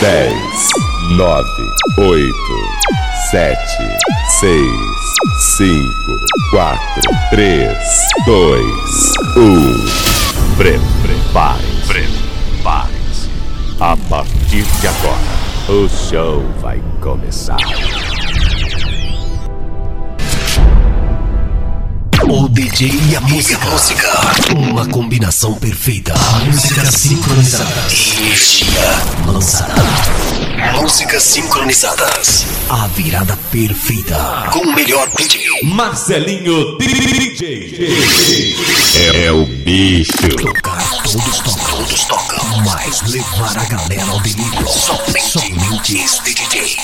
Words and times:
10, 0.00 0.34
9, 1.16 1.42
8, 1.98 2.34
7, 3.30 3.56
6, 4.40 4.60
5, 5.56 5.80
4, 6.50 6.78
3, 7.30 7.76
2, 8.26 8.62
1. 9.36 10.56
Prepare-se. 10.58 11.86
Prepare-se. 11.86 13.30
A 13.80 13.96
partir 14.08 14.64
de 14.64 14.86
agora, 14.86 15.36
o 15.70 15.88
show 15.88 16.44
vai 16.60 16.82
começar. 17.00 17.56
O 22.24 22.48
DJ 22.48 22.90
e 23.10 23.16
a 23.16 23.20
música. 23.20 23.58
Uma 24.56 24.86
combinação 24.86 25.54
perfeita. 25.54 26.14
Música 26.44 26.84
sincronizada. 26.90 27.70
Energia 28.18 29.02
lançada. 29.26 29.74
Músicas 30.80 31.22
sincronizadas. 31.22 32.46
A 32.68 32.86
virada 32.88 33.38
perfeita. 33.50 34.48
Com 34.52 34.60
o 34.60 34.74
melhor 34.74 35.08
DJ. 35.16 35.62
Marcelinho 35.64 36.78
DJ. 36.78 38.56
É, 39.14 39.30
o 39.30 39.44
bicho. 39.46 40.28
Tocar 40.36 41.05
todos 41.16 41.40
tocam. 41.40 41.78
Todos 41.78 42.04
tocam. 42.04 42.38
Mas 42.64 43.00
levar 43.10 43.58
a 43.58 43.64
galera 43.64 44.10
ao 44.10 44.20
delírio. 44.20 44.68
Somente, 44.68 45.30
somente 45.30 45.98
este 45.98 46.34
DJ. 46.34 46.76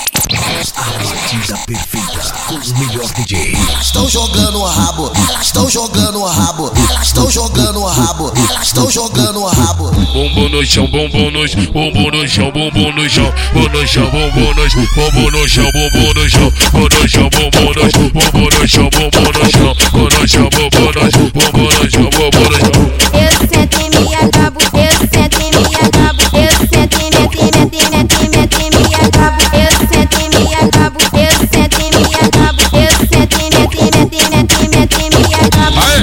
A 0.75 1.03
batida 1.03 1.57
perfeita. 1.67 2.33
Com 2.47 2.55
o 2.55 2.79
melhor 2.79 3.11
DJ. 3.13 3.53
Estão 3.81 4.09
jogando 4.09 4.65
a 4.65 4.71
rabo, 4.71 5.11
estão 5.41 5.69
jogando 5.69 6.25
a 6.25 6.31
rabo, 6.31 6.71
estão 7.01 7.29
jogando 7.29 7.85
a 7.85 7.93
rabo, 7.93 8.33
estão 8.61 8.89
jogando 8.89 9.45
a 9.45 9.51
rabo. 9.51 9.91
Bumbum 9.91 10.49
no 10.49 10.65
chão, 10.65 10.87
bumbum 10.87 11.29
no 11.31 11.47
chão, 11.47 11.65
bumbum 11.71 12.11
no 12.11 12.27
chão, 12.27 12.51
bumbum 12.51 12.91
no 12.91 13.09
chão, 13.09 13.33
bumbum 13.53 13.69
no 13.69 13.87
chão, 13.87 14.09
bumbum 14.09 14.53
no 14.53 14.69
chão, 14.69 14.89
bumbum 14.93 15.31
no 15.31 15.49
chão, 15.49 15.69
bumbum 15.71 16.13
no 16.13 16.29
chão, 16.29 16.49
bumbum 16.49 16.93
no 16.93 17.09
chão, 17.09 17.29
bumbum 17.29 17.69
no 17.69 17.87
chão, 17.87 18.09
bumbum 18.09 18.49
no 18.49 18.67
chão, 18.67 18.89
bumbum 18.89 19.29
no 19.29 19.47
chão, 19.47 19.69
bumbum 19.73 20.09
no 20.09 20.27
chão, 20.27 20.49
bumbum 20.49 20.91
no 20.91 21.11
chão, 21.11 21.29
bumbum 21.33 21.63
no 21.63 21.91
chão, 21.91 22.09
bumbum 22.09 22.49
no 22.49 22.57
chão. 22.59 23.03
Eu 23.13 23.31
sento 23.47 23.79
e 23.81 23.89
me 23.89 24.15
acabo, 24.25 24.59
eu 24.73 24.91
sento 25.11 25.37
me 25.39 25.75
acabo, 25.75 26.21
eu 26.37 26.51
sento 26.67 26.97
e 27.01 27.09
mete, 27.15 27.43
mete, 27.57 27.89
mete, 27.89 28.29
mete, 28.29 28.63
me 28.77 28.95
acabo, 28.95 29.37
eu 29.53 29.71
sento 29.87 30.17
me 30.17 30.55
acabo, 30.55 30.99
eu 31.17 31.31
sento 31.51 31.77
me 31.79 32.15
acabo, 32.15 32.61
eu 32.77 32.91
sento 33.07 33.37
mete, 33.43 33.77
mete, 33.97 34.19
mete, 34.29 34.57
mete, 34.69 35.01
me 35.09 35.35
acabo. 35.35 35.79
Aê, 35.79 36.01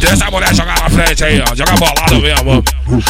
deixa 0.00 0.14
essa 0.14 0.30
mulher 0.30 0.54
jogar 0.54 0.80
na 0.80 0.90
frente 0.90 1.24
aí, 1.24 1.40
ó, 1.40 1.54
joga 1.54 1.72
bolado 1.72 2.20
mesmo, 2.20 2.64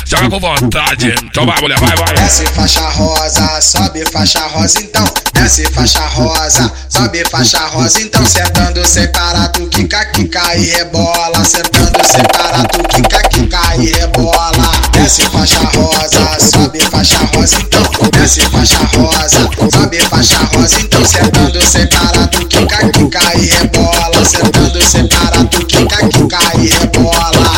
joga 0.06 0.30
com 0.30 0.40
vontade, 0.40 1.14
então 1.24 1.46
vai 1.46 1.60
mulher, 1.60 1.78
vai, 1.78 1.96
vai. 1.96 2.14
Desce 2.14 2.46
faixa 2.46 2.88
rosa, 2.88 3.60
sobe 3.60 4.04
faixa 4.10 4.40
rosa 4.48 4.80
então. 4.80 5.27
Desce 5.38 5.64
faixa 5.72 6.00
rosa, 6.00 6.70
sobe 6.88 7.24
faixa 7.30 7.60
rosa 7.68 8.00
então. 8.00 8.26
Sentando 8.26 8.84
sem 8.84 9.06
parar, 9.12 9.46
tu 9.48 9.68
quica, 9.68 10.04
quica 10.06 10.56
e 10.56 10.70
rebola. 10.70 11.44
Sentando 11.44 12.00
sem 12.04 12.24
parar, 12.24 12.66
tu 12.66 12.82
quica, 12.88 13.22
quica 13.28 13.76
e 13.76 13.86
rebola. 13.92 14.50
Desce 14.92 15.22
faixa 15.30 15.60
rosa, 15.76 16.40
sobe 16.40 16.80
faixa 16.80 17.18
rosa 17.32 17.56
então. 17.60 18.10
Desce 18.10 18.40
faixa 18.50 18.78
rosa, 18.96 19.48
sobe 19.70 20.00
faixa 20.00 20.38
rosa 20.52 20.80
então. 20.80 21.04
Sentando 21.04 21.62
sem 21.62 21.86
parar, 21.86 22.26
tu 22.26 22.44
quica, 22.48 22.90
quica 22.90 23.36
e 23.36 23.46
rebola. 23.46 24.24
Sentando 24.24 24.82
sem 24.82 25.06
parar, 25.06 25.44
tu 25.44 25.64
quica, 25.66 26.08
quica 26.08 26.38
e 26.58 26.68
rebola. 26.68 27.48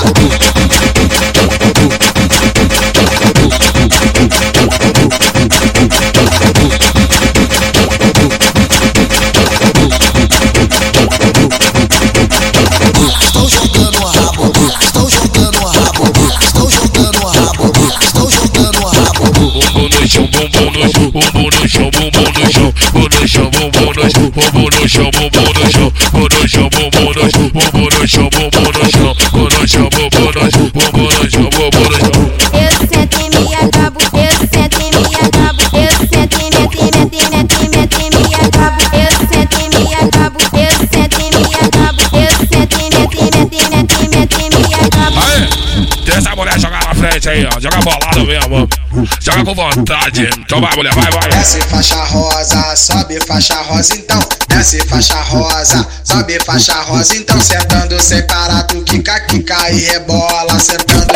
No 24.08 24.30
bumbum 24.30 24.64
no 24.64 24.88
chão, 24.88 25.10
bumbum 25.10 25.52
no 25.52 25.70
chão, 25.70 25.92
bumbum 26.12 26.28
no 26.40 26.48
chão, 26.48 26.68
bumbum 26.70 27.12
no 27.12 27.30
chão, 27.30 27.50
bumbum 27.50 27.84
no 27.84 28.08
chão, 28.08 28.28
bumbum 28.30 28.62
no 28.62 28.90
chão, 28.90 29.10
bumbum 29.10 29.42
no 29.42 29.68
chão, 29.68 29.88
bumbum 29.90 30.24
no 30.24 30.50
chão, 30.50 30.70
bumbum 30.72 31.02
no 31.02 31.30
chão, 31.30 31.42
bumbum 31.42 31.84
no 31.84 31.98
chão. 31.98 32.39
Frente 47.10 47.28
aí, 47.28 47.44
ó, 47.44 47.60
joga 47.60 47.78
bolado 47.78 48.24
mesmo, 48.24 48.68
joga 49.20 49.44
com 49.44 49.54
vontade, 49.54 50.30
então 50.38 50.60
vai 50.60 50.74
mulher, 50.76 50.94
vai, 50.94 51.10
vai. 51.10 51.28
Desce 51.30 51.60
faixa 51.62 52.04
rosa, 52.04 52.76
sobe 52.76 53.18
faixa 53.26 53.54
rosa 53.62 53.94
então. 53.94 54.20
Desce 54.48 54.80
faixa 54.86 55.20
rosa, 55.22 55.86
sobe 56.04 56.38
faixa 56.44 56.74
rosa 56.82 57.16
então. 57.16 57.40
Sentando 57.40 57.96
tu 58.68 58.82
quica, 58.82 59.20
quica 59.20 59.70
e 59.70 59.80
rebola. 59.80 60.58
Sentando 60.58 61.14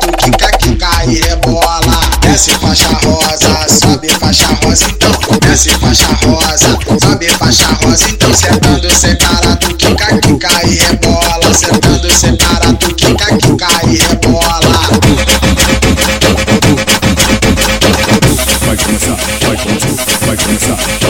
tu 0.00 0.12
quica, 0.16 0.50
quica 0.58 1.04
e 1.06 1.20
rebola. 1.20 2.13
Desce 2.24 2.50
faixa 2.58 2.88
rosa, 3.04 3.68
sobe 3.68 4.08
faixa 4.08 4.46
rosa 4.64 4.86
então. 4.90 5.12
Desce 5.40 5.70
faixa 5.78 6.06
rosa, 6.24 6.78
sobe 7.00 7.28
faixa 7.28 7.66
rosa 7.82 8.08
então. 8.10 8.34
Sentando 8.34 9.56
tu 9.60 9.74
quica, 9.76 10.18
quica 10.20 10.66
e 10.66 10.74
rebola. 10.74 11.54
Sentando 11.54 12.76
tu 12.78 12.94
quica, 12.94 13.36
quica 13.36 13.68
e 13.86 13.96
rebola. 13.96 14.74
Vai 18.66 18.76
começar, 18.76 19.16
vai 19.46 19.56
começar, 19.56 19.94
vai 20.26 20.36
começar, 20.36 21.03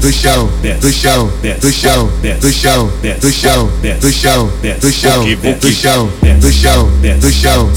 do 0.00 0.10
chão, 0.10 0.48
do 0.80 0.92
chão, 0.92 1.30
do 1.60 1.72
chão, 1.72 2.10
do 2.40 2.52
chão, 2.52 2.90
do 3.20 3.32
chão, 3.32 3.70
do 4.00 4.12
chão, 4.12 4.50
do 4.80 4.92
chão, 4.92 5.30
do 5.60 5.72
chão, 5.72 6.10
do 6.40 6.52
chão, 6.52 6.90
do 7.20 7.32
chão. 7.32 7.70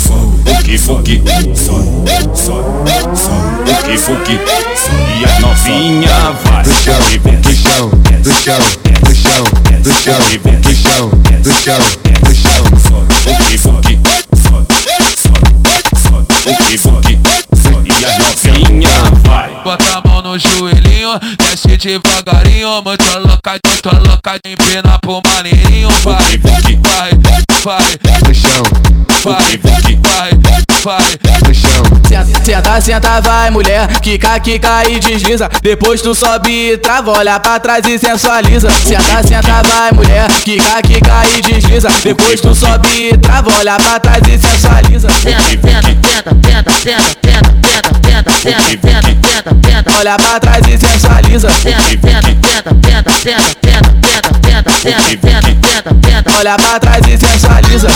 Fuki, 0.46 0.78
fuki, 0.78 1.22
fuki, 3.66 3.98
fuki. 3.98 4.40
E 5.20 5.26
a 5.26 5.40
novinha 5.40 6.32
vai 6.46 6.64
do 6.64 6.74
chão, 6.74 7.00
do 7.42 7.54
chão, 7.54 7.90
do 8.22 8.34
chão, 8.34 8.60
do 9.02 9.14
chão, 9.14 9.44
do 9.82 9.94
chão, 9.94 10.20
do 10.62 10.74
chão, 10.74 11.10
do 11.42 11.52
chão, 11.52 12.23
devagarinho 21.84 22.82
Muito 22.82 23.20
louca, 23.20 23.60
muito 23.66 24.08
louca, 24.08 24.40
empina 24.46 24.98
pro 25.00 25.22
maneirinho 25.28 25.90
Vai, 26.04 26.38
vai, 26.38 27.12
vai, 27.64 28.22
do 28.22 28.34
chão, 28.34 28.64
vai, 29.24 29.58
vai, 29.58 30.40
vai 30.84 31.42
do 31.42 31.54
chão. 31.54 31.84
Senta, 32.08 32.46
senta, 32.46 32.82
senta, 32.82 33.22
vai 33.22 33.50
mulher, 33.50 33.88
quica, 34.02 34.40
quica 34.40 34.90
e 34.90 35.00
desliza. 35.00 35.50
Depois 35.62 36.02
tu 36.02 36.14
sobe 36.14 36.72
e 36.72 36.78
trava, 36.78 37.12
olha 37.12 37.40
pra 37.40 37.60
trás 37.60 37.86
e 37.86 37.98
sensualiza. 37.98 38.70
Senta, 38.70 39.24
senta, 39.26 39.64
vai 39.64 39.92
mulher, 39.92 40.28
quica, 40.44 40.82
quica 40.82 41.24
e 41.38 41.42
desliza. 41.42 41.90
Depois 42.04 42.42
tu 42.42 42.54
sobe 42.54 43.10
e 43.12 43.18
trava, 43.18 43.52
olha 43.58 43.78
pra 43.78 44.00
trás 44.00 44.22
e 44.28 44.38
sensualiza. 44.38 45.08
Olha 50.00 50.18
pra 50.18 50.40
trás 50.40 50.68
e 50.68 50.78
sensualiza. 50.78 51.48
Olha 56.40 56.56
pra 56.58 56.80
trás 56.80 57.08
e 57.08 57.18
sensualiza. 57.18 57.88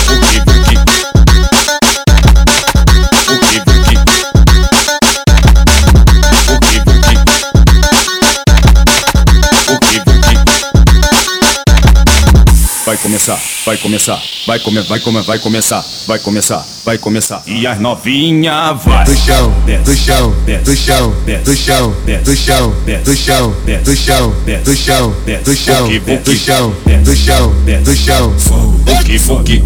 Vai 12.88 12.96
começar, 12.96 13.38
vai 13.66 13.76
começar, 13.76 14.18
vai 14.48 14.60
comer, 14.60 14.82
vai 14.84 14.98
comer, 15.02 15.22
vai 15.24 15.38
começar, 15.40 15.84
vai 16.08 16.20
começar, 16.20 16.66
vai 16.86 16.98
começar. 16.98 17.44
E 17.46 17.68
as 17.68 17.78
novinha 17.82 18.72
vai 18.72 19.04
do 19.04 19.14
chão, 19.14 19.54
do 19.84 19.94
chão, 19.94 20.34
do 20.64 20.74
chão, 20.74 21.14
do 21.44 21.54
chão, 21.54 21.94
do 22.24 22.34
chão, 22.34 22.74
do 23.04 23.14
chão, 23.14 23.44
do 23.84 23.94
chão, 23.94 24.24
do 24.64 24.74
chão, 24.74 25.06
do 25.44 25.54
chão, 25.54 25.84
do 26.24 26.34
chão, 26.34 26.72
do 27.04 27.14
chão, 27.14 27.52
do 27.84 27.94
chão. 27.94 28.34
Fuki, 28.40 29.20
fuki, 29.20 29.62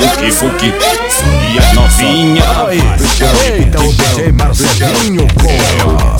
fuki, 0.00 0.30
fuki. 0.32 0.72
E 1.52 1.58
a 1.58 1.74
novinha 1.74 2.42
Do 2.96 3.06
chão, 3.06 3.28
Eita, 3.42 3.80
o 3.82 3.92
DJ 3.92 4.32
Marcelinho, 4.32 5.26
porra. 5.34 6.16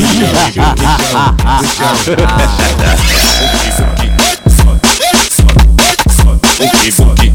Fuki, 6.60 6.92
fuki. 6.92 7.32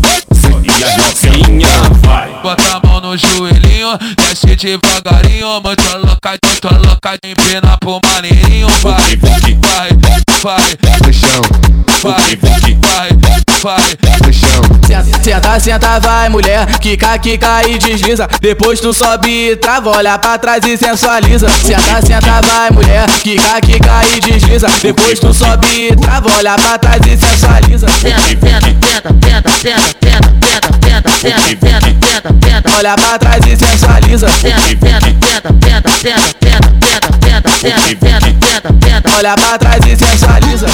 E 0.64 0.84
a 0.84 0.98
novinha 0.98 1.68
vai. 2.04 2.30
Bota 2.44 2.78
a 2.78 2.88
mão 2.88 3.02
no 3.02 3.18
joelhinho, 3.18 3.98
desce 4.18 4.56
devagarinho 4.56 5.60
Muito 5.62 5.98
louca, 5.98 6.38
muito 6.46 6.88
louca, 6.88 7.18
empina 7.26 7.76
pro 7.80 8.00
maneirinho 8.06 8.68
Vai, 8.84 9.18
vai, 9.64 9.96
vai, 10.44 11.00
do 11.00 11.12
chão, 11.12 11.42
vai, 12.04 12.36
vai, 12.36 13.10
vai 13.64 14.20
do 14.22 14.32
chão. 14.32 14.65
Senta, 14.86 15.04
senta, 15.24 15.60
senta, 15.60 16.00
vai 16.00 16.30
mulher, 16.30 16.68
quica, 16.80 17.18
quica 17.18 17.68
e 17.68 17.80
desliza. 17.80 18.28
Depois 18.40 18.80
tu 18.80 18.94
sobe 18.94 19.50
e 19.52 19.56
trava, 19.56 19.90
olha 19.90 20.18
pra 20.20 20.38
trás 20.38 20.64
e 20.64 20.78
sensualiza. 20.78 21.50
Senta, 21.50 22.02
senta, 22.06 22.42
vai 22.42 22.70
mulher, 22.70 23.10
quica, 23.24 23.60
quica 23.62 24.06
e 24.06 24.20
desliza. 24.20 24.68
Depois 24.84 25.20
tu 25.20 25.34
sobe 25.34 25.68
e 25.88 25.96
trava, 25.96 26.30
olha 26.38 26.56
pra 26.56 26.78
trás 26.78 27.02
e 27.02 27.18
sensualiza. 27.18 27.88
Olha 32.78 32.96
pra 32.96 33.18
trás 33.18 33.46
e 33.48 33.58
sensualiza. 33.58 34.28
Olha 39.18 39.36
pra 39.36 39.58
trás 39.58 39.86
e 39.88 39.96
sensualiza. 39.96 40.68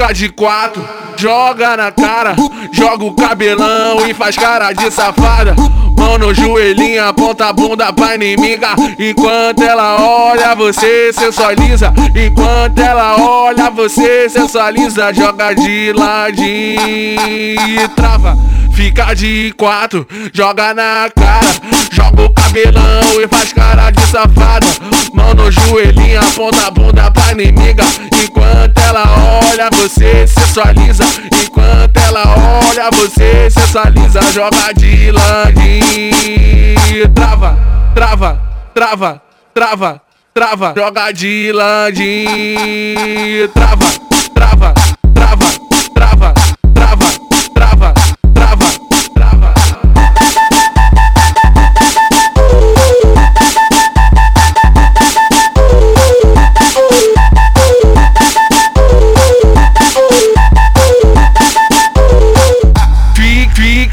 Fica 0.00 0.14
de 0.14 0.30
quatro, 0.30 0.88
joga 1.14 1.76
na 1.76 1.92
cara, 1.92 2.34
joga 2.72 3.04
o 3.04 3.14
cabelão 3.14 4.08
e 4.08 4.14
faz 4.14 4.34
cara 4.34 4.72
de 4.72 4.90
safada. 4.90 5.54
Mão 5.94 6.16
no 6.16 6.32
joelhinho, 6.32 7.04
aponta 7.04 7.48
a 7.48 7.52
bunda 7.52 7.92
pra 7.92 8.14
inimiga. 8.14 8.68
Enquanto 8.98 9.62
ela 9.62 10.00
olha, 10.00 10.54
você 10.54 11.12
sensualiza. 11.12 11.92
Enquanto 12.16 12.78
ela 12.78 13.20
olha, 13.20 13.68
você 13.68 14.26
sensualiza. 14.30 15.12
Joga 15.12 15.52
de 15.52 15.92
ladinho 15.92 16.80
e 16.88 17.88
trava. 17.94 18.38
Fica 18.72 19.12
de 19.12 19.52
quatro, 19.54 20.08
joga 20.32 20.72
na 20.72 21.10
cara, 21.14 21.46
joga 21.92 22.22
o 22.22 22.39
cabelão 22.50 23.20
e 23.22 23.28
faz 23.28 23.52
cara 23.52 23.90
de 23.90 24.00
safada. 24.06 24.66
Mão 25.14 25.32
no 25.34 25.50
joelhinho, 25.50 26.20
aponta 26.20 26.66
a 26.66 26.70
bunda 26.70 27.10
pra 27.10 27.32
inimiga. 27.32 27.84
Enquanto 28.22 28.78
ela 28.78 29.04
olha, 29.42 29.70
você 29.70 30.26
sensualiza. 30.26 31.04
Enquanto 31.44 31.96
ela 31.96 32.24
olha, 32.68 32.90
você 32.90 33.48
sensualiza. 33.50 34.20
Joga 34.32 34.72
de 34.74 35.12
ladinho, 35.12 37.08
trava, 37.14 37.56
trava, 37.94 38.40
trava, 38.74 39.22
trava, 39.54 40.02
trava. 40.34 40.74
Joga 40.76 41.12
de 41.12 41.52
ladinho, 41.52 43.48
trava, 43.54 43.86
trava, 43.86 43.99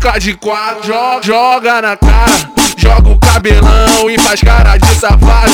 Fica 0.08 0.20
de 0.20 0.34
quatro, 0.36 0.88
joga, 0.88 1.22
joga 1.22 1.82
na 1.82 1.98
cara, 1.98 2.50
joga 2.78 3.10
o 3.10 3.20
cabelão 3.20 4.10
e 4.10 4.18
faz 4.18 4.40
cara 4.40 4.78
de 4.78 4.96
safada. 4.96 5.52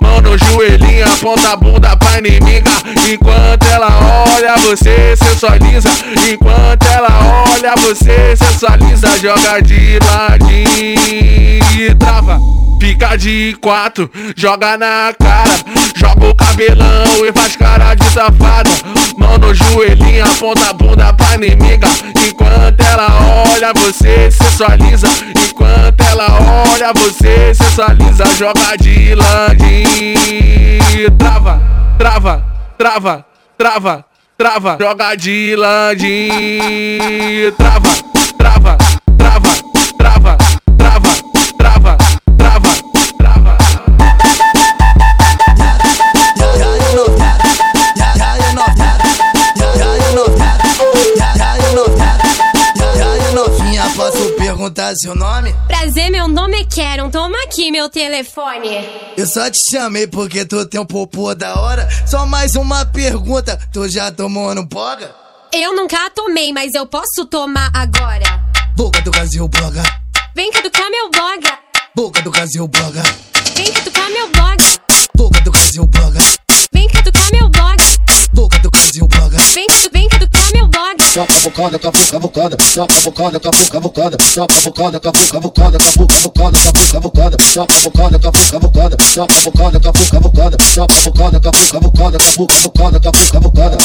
Mão 0.00 0.20
no 0.20 0.38
joelhinho, 0.38 1.04
aponta 1.12 1.50
a 1.50 1.56
bunda 1.56 1.96
pra 1.96 2.18
inimiga. 2.18 2.70
Enquanto 3.12 3.66
ela 3.66 3.88
olha, 4.28 4.54
você 4.58 5.16
sensualiza. 5.16 5.90
Enquanto 6.32 6.86
ela 6.86 7.08
olha, 7.50 7.74
você 7.78 8.36
sensualiza. 8.36 9.08
Joga 9.18 9.60
de 9.60 9.98
ladinho 9.98 11.60
e 11.76 11.94
trava. 11.98 12.38
Fica 12.80 13.16
de 13.16 13.56
quatro, 13.60 14.08
joga 14.36 14.78
na 14.78 15.12
cara, 15.18 15.58
joga 15.96 16.28
o 16.28 16.34
cabelão 16.36 17.26
e 17.28 17.32
faz 17.32 17.56
cara 17.56 17.94
de 17.94 18.04
safada. 18.10 18.70
Mão 19.16 19.38
no 19.38 19.54
joelhinho, 19.54 20.24
aponta 20.24 20.70
a 20.70 20.72
bunda 20.72 21.12
pra 21.14 21.34
inimiga. 21.34 21.88
Enquanto 22.28 22.80
ela 22.80 23.08
olha, 23.50 23.72
você 23.74 24.30
sensualiza. 24.30 25.08
Enquanto 25.48 26.00
ela 26.02 26.26
olha, 26.70 26.92
você 26.92 27.54
sensualiza. 27.54 28.26
Joga 28.36 28.76
de 28.78 29.14
ladinho, 29.14 31.10
trava, 31.18 31.62
trava, 31.98 32.44
trava, 32.76 33.24
trava, 33.56 34.04
trava. 34.36 34.76
Joga 34.78 35.14
de 35.14 35.54
trava, 35.56 37.50
trava, 37.56 37.88
perguntar 54.76 54.94
seu 54.96 55.14
nome? 55.14 55.54
Prazer, 55.66 56.10
meu 56.10 56.28
nome 56.28 56.60
é 56.60 56.64
Karen. 56.64 57.08
Toma 57.10 57.36
aqui 57.44 57.70
meu 57.70 57.88
telefone. 57.88 58.68
Eu 59.16 59.26
só 59.26 59.50
te 59.50 59.58
chamei 59.58 60.06
porque 60.06 60.44
tu 60.44 60.64
tem 60.66 60.78
um 60.80 60.84
popô 60.86 61.34
da 61.34 61.58
hora. 61.58 61.88
Só 62.06 62.26
mais 62.26 62.54
uma 62.54 62.84
pergunta, 62.84 63.58
tu 63.72 63.88
já 63.88 64.12
tomou 64.12 64.54
no 64.54 64.64
boga? 64.66 65.14
Eu 65.52 65.74
nunca 65.74 66.10
tomei, 66.10 66.52
mas 66.52 66.74
eu 66.74 66.86
posso 66.86 67.24
tomar 67.26 67.70
agora. 67.74 68.24
Boca 68.76 69.00
do 69.00 69.10
Brasil 69.10 69.48
bloga, 69.48 69.82
Vem 70.34 70.50
caducar 70.52 70.90
meu 70.90 71.10
blog. 71.10 71.40
boca 71.96 72.20
do 72.20 72.30
Brasil 72.30 72.68
bloga, 72.68 73.02
Vem 73.56 73.72
caducar 73.72 74.10
meu 74.10 74.28
blog. 74.28 74.62
boca 75.16 75.40
do 75.40 75.50
Brasil 75.50 75.86
bloga, 75.86 76.20
Só 81.16 81.24
cavucada, 81.24 81.78
cavu, 81.78 82.10
cavucada, 82.10 82.56
só 82.62 82.86
cavucada, 82.86 83.40
cavu, 83.40 83.70
cavucada, 83.70 84.18
só 84.22 84.46
cavucada, 84.46 85.00
cavu, 85.00 85.28
cavucada, 85.32 85.78
cavu, 85.78 86.06
cavucada, 86.06 86.58
cavu, 86.58 86.92
cavucada, 86.92 87.38
só 87.42 87.66
cavucada, 87.66 88.18
cavu, 88.18 88.50
cavucada, 88.50 88.96
só 89.02 89.26
cavucada, 89.26 89.80
cavu, 89.80 90.10
cavucada, 90.10 90.58
só 90.60 90.86
cavucada, 90.86 91.40
cavu, 91.40 91.70
cavucada, 91.72 92.18
cavu, 92.18 92.46
cavucada, 92.46 93.00
cavu, 93.00 93.32
cavucada. 93.32 93.78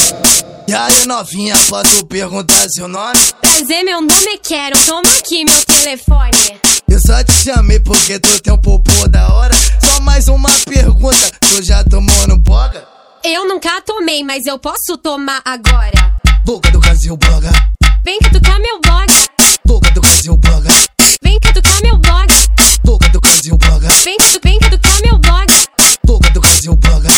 E 0.67 0.73
aí, 0.73 1.05
novinha, 1.05 1.55
posso 1.69 2.05
perguntar 2.05 2.67
seu 2.69 2.89
nome? 2.89 3.17
Prazer, 3.39 3.81
meu 3.85 4.01
nome 4.01 4.27
é 4.27 4.37
Karen. 4.37 4.85
Toma 4.85 5.09
aqui 5.17 5.45
meu 5.45 5.65
telefone. 5.65 6.59
Eu 6.89 6.99
só 6.99 7.23
te 7.23 7.31
chamei 7.31 7.79
porque 7.79 8.19
tu 8.19 8.41
tem 8.41 8.53
um 8.53 8.59
popô 8.59 9.07
da 9.07 9.33
hora. 9.33 9.55
Só 9.79 10.01
mais 10.01 10.27
uma 10.27 10.49
pergunta, 10.65 11.31
tu 11.39 11.63
já 11.63 11.81
tomou 11.85 12.27
no 12.27 12.37
boga? 12.39 12.85
Eu 13.23 13.47
nunca 13.47 13.79
tomei, 13.85 14.21
mas 14.21 14.45
eu 14.45 14.59
posso 14.59 14.97
tomar 14.97 15.41
agora. 15.45 16.00
Boca 16.45 16.71
do 16.71 16.79
Brasil 16.79 17.15
bloga, 17.17 17.51
Vem 18.03 18.19
caducar 18.19 18.59
meu 18.59 18.79
blog. 18.81 19.07
boca 19.65 19.91
do 19.91 20.01
Brasil 20.01 20.37
bloga, 20.37 20.69
Vem 21.23 21.39
caducar 21.39 21.81
meu 21.83 21.97
blog. 21.97 22.27
boca 22.83 23.09
do 23.09 23.19
Brasil 23.19 23.57
bloga, 23.57 23.87
Vem, 24.03 24.17
vem 24.43 24.59
caducar 24.59 25.01
meu 25.03 25.17
blog. 25.19 25.47
boca 26.05 26.29
do 26.31 26.41
Brasil 26.41 26.75
bloga, 26.75 27.09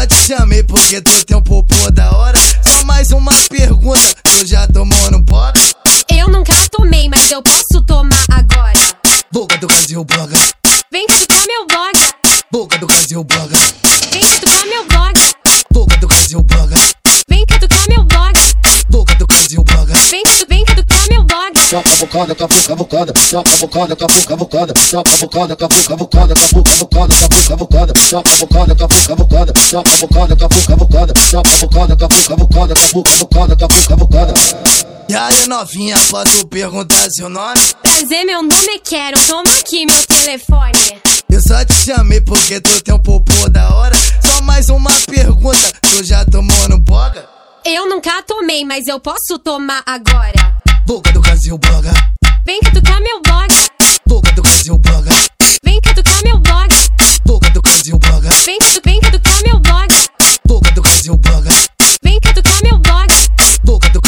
só 0.00 0.06
te 0.06 0.14
chamei 0.26 0.62
porque 0.62 1.00
tu 1.02 1.24
tem 1.26 1.36
um 1.36 1.42
popô 1.42 1.90
da 1.90 2.10
hora. 2.16 2.38
Só 2.62 2.84
mais 2.84 3.10
uma 3.10 3.32
pergunta, 3.50 4.00
tu 4.24 4.46
já 4.46 4.66
tomou 4.68 5.10
no 5.10 5.20
boga? 5.20 5.60
Eu 6.08 6.28
nunca 6.28 6.52
tomei, 6.70 7.06
mas 7.08 7.30
eu 7.30 7.42
posso 7.42 7.82
tomar 7.86 8.16
agora. 8.30 8.78
Boca 9.32 9.58
do 9.58 9.66
Brasil 9.66 10.02
bloga, 10.04 10.36
Vem, 10.90 11.06
cadu- 11.06 11.46
meu 11.46 11.66
blog. 11.66 11.92
Boca 12.50 12.78
do 12.78 12.86
Brasil 12.86 13.22
bloga. 13.24 13.56
Cavucada, 22.10 22.34
cavu, 22.34 22.62
cavucada. 22.66 23.12
Só 23.20 23.42
cavucada, 23.42 23.96
cavu, 23.96 24.26
cavucada. 24.26 24.74
Só 24.80 25.02
cavucada, 25.02 25.56
cavu, 25.56 25.84
cavucada. 25.88 26.34
Cavu, 26.34 26.62
cavucada, 26.64 27.14
cavu, 27.14 27.48
cavucada. 27.48 27.94
Só 27.96 28.22
cavucada, 28.22 28.74
cavu, 28.74 29.06
cavucada. 29.06 29.52
Só 29.60 29.82
cavucada, 29.82 30.36
cavu, 30.36 30.66
cavucada. 30.66 31.14
Só 31.30 31.42
cavucada, 31.42 31.96
cavu, 31.96 32.28
cavucada. 32.28 32.74
Cavu, 32.74 33.02
cavucada, 33.04 33.56
cavu, 33.56 33.88
cavucada. 33.88 34.34
E 35.08 35.14
aí 35.14 35.46
novinha, 35.46 35.96
posso 36.10 36.46
perguntar 36.46 37.10
seu 37.10 37.28
nome? 37.28 37.60
Prazer, 37.82 38.24
meu 38.24 38.42
nome 38.42 38.74
é 38.74 38.78
Quero. 38.78 39.18
Toma 39.26 39.50
aqui 39.58 39.86
meu 39.86 40.06
telefone. 40.06 41.00
Eu 41.28 41.40
só 41.40 41.64
te 41.64 41.72
chamei 41.72 42.20
porque 42.20 42.60
tu 42.60 42.82
tem 42.82 42.94
um 42.94 43.02
popô 43.02 43.48
da 43.48 43.74
hora. 43.74 43.96
Só 44.24 44.42
mais 44.42 44.68
uma 44.68 44.90
pergunta, 45.06 45.72
tu 45.82 46.04
já 46.04 46.24
tomou 46.24 46.68
no 46.68 46.78
boga? 46.78 47.28
Eu 47.64 47.88
nunca 47.88 48.22
tomei, 48.22 48.64
mas 48.64 48.86
eu 48.86 48.98
posso 48.98 49.38
tomar 49.38 49.82
agora. 49.84 50.49
Boca 50.90 51.12
do 51.12 51.20
Brasil 51.20 51.56
bloga. 51.56 51.92
Vem 52.44 52.58
catucar 52.62 53.00
meu 53.00 53.22
blog. 53.22 53.54
Boca 54.08 54.32
do 54.32 54.42
Brasil 54.42 54.76
bloga. 54.76 55.12
Vem 55.64 55.80
catucar 55.80 56.20
meu 56.24 56.36
blog. 56.40 56.74
Boca 57.24 57.48
do 57.50 57.62
Brasil 57.62 57.96
bloga. 57.96 58.28
Vem 58.44 58.58
vem 58.84 58.98
catucar 58.98 59.40
meu 59.46 59.60
blog. 59.60 59.94
Boca 60.48 60.72
do 60.72 60.82
Brasil 60.82 61.16
bloga. 61.16 61.50
Vem 62.02 62.18
catucar 62.18 62.60
meu 62.64 62.76
blog. 62.78 63.14
Boca 63.62 63.88
do 63.90 64.00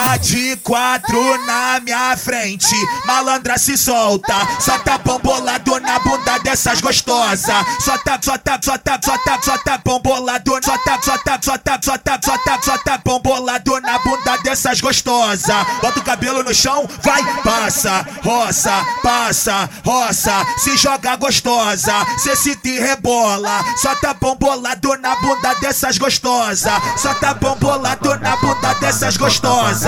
Fica 0.00 0.16
de 0.16 0.56
quatro 0.56 1.46
na 1.46 1.78
minha 1.80 2.16
frente, 2.16 2.74
malandra 3.04 3.58
se 3.58 3.76
solta, 3.76 4.34
só 4.58 4.78
tá 4.78 4.96
bombolado 4.96 5.78
na 5.78 5.98
bunda 5.98 6.38
dessas 6.38 6.80
gostosas. 6.80 7.66
Só 7.84 7.98
tá, 7.98 8.18
só 8.22 8.38
tá, 8.38 8.58
só 8.62 8.78
tá, 8.78 8.98
só 9.02 9.18
tá, 9.18 9.38
só 9.42 9.58
tá 9.58 9.78
bombolado, 9.84 10.52
só 10.64 10.78
tá, 10.78 10.98
só 11.02 11.18
tá, 11.18 11.38
só 11.42 11.58
tá, 11.58 11.78
só 11.82 11.98
tá, 11.98 12.18
só 12.22 12.38
tá, 12.38 12.58
só 12.62 12.78
tá 12.78 12.98
bombolado 13.04 13.78
na 13.82 13.98
bunda 13.98 14.38
dessas 14.38 14.80
gostosas. 14.80 15.66
Bota 15.82 16.00
o 16.00 16.02
cabelo 16.02 16.42
no 16.42 16.54
chão, 16.54 16.88
vai, 17.02 17.22
passa, 17.42 18.06
roça, 18.24 18.82
passa, 19.02 19.68
roça, 19.84 20.46
se 20.56 20.78
joga 20.78 21.16
gostosa, 21.16 21.92
cê 22.16 22.34
se 22.36 22.56
te 22.56 22.78
rebola, 22.78 23.62
só 23.76 23.94
tá 23.96 24.14
bombolado 24.14 24.96
na 24.96 25.14
bunda 25.16 25.52
dessas 25.60 25.98
gostosas. 25.98 26.72
Só 26.96 27.12
tá 27.14 27.34
bombolado 27.34 28.18
na 28.18 28.36
bunda 28.36 28.72
dessas 28.74 29.18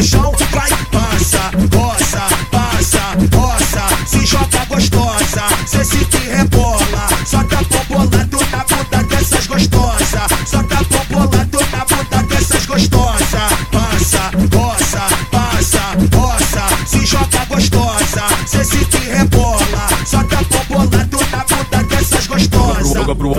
no 0.00 0.06
chão, 0.06 0.32
vai, 0.50 0.69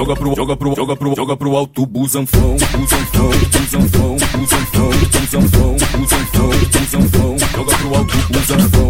Joga 0.01 0.15
pro, 0.15 0.35
joga 0.35 0.57
pro, 0.57 0.75
joga 0.75 0.95
pro, 0.95 1.15
joga 1.15 1.37
pro, 1.37 1.55
alto, 1.55 1.85
busanfão, 1.85 2.55
busanfão, 2.55 3.29
busanfão, 3.29 4.17
busanfão, 4.35 4.89
busanfão, 4.89 5.75
busanfão, 5.99 6.49
busanfão, 6.49 7.37
joga 7.55 7.77
pro 7.77 7.95
alto, 7.95 8.17
busanfão, 8.31 8.80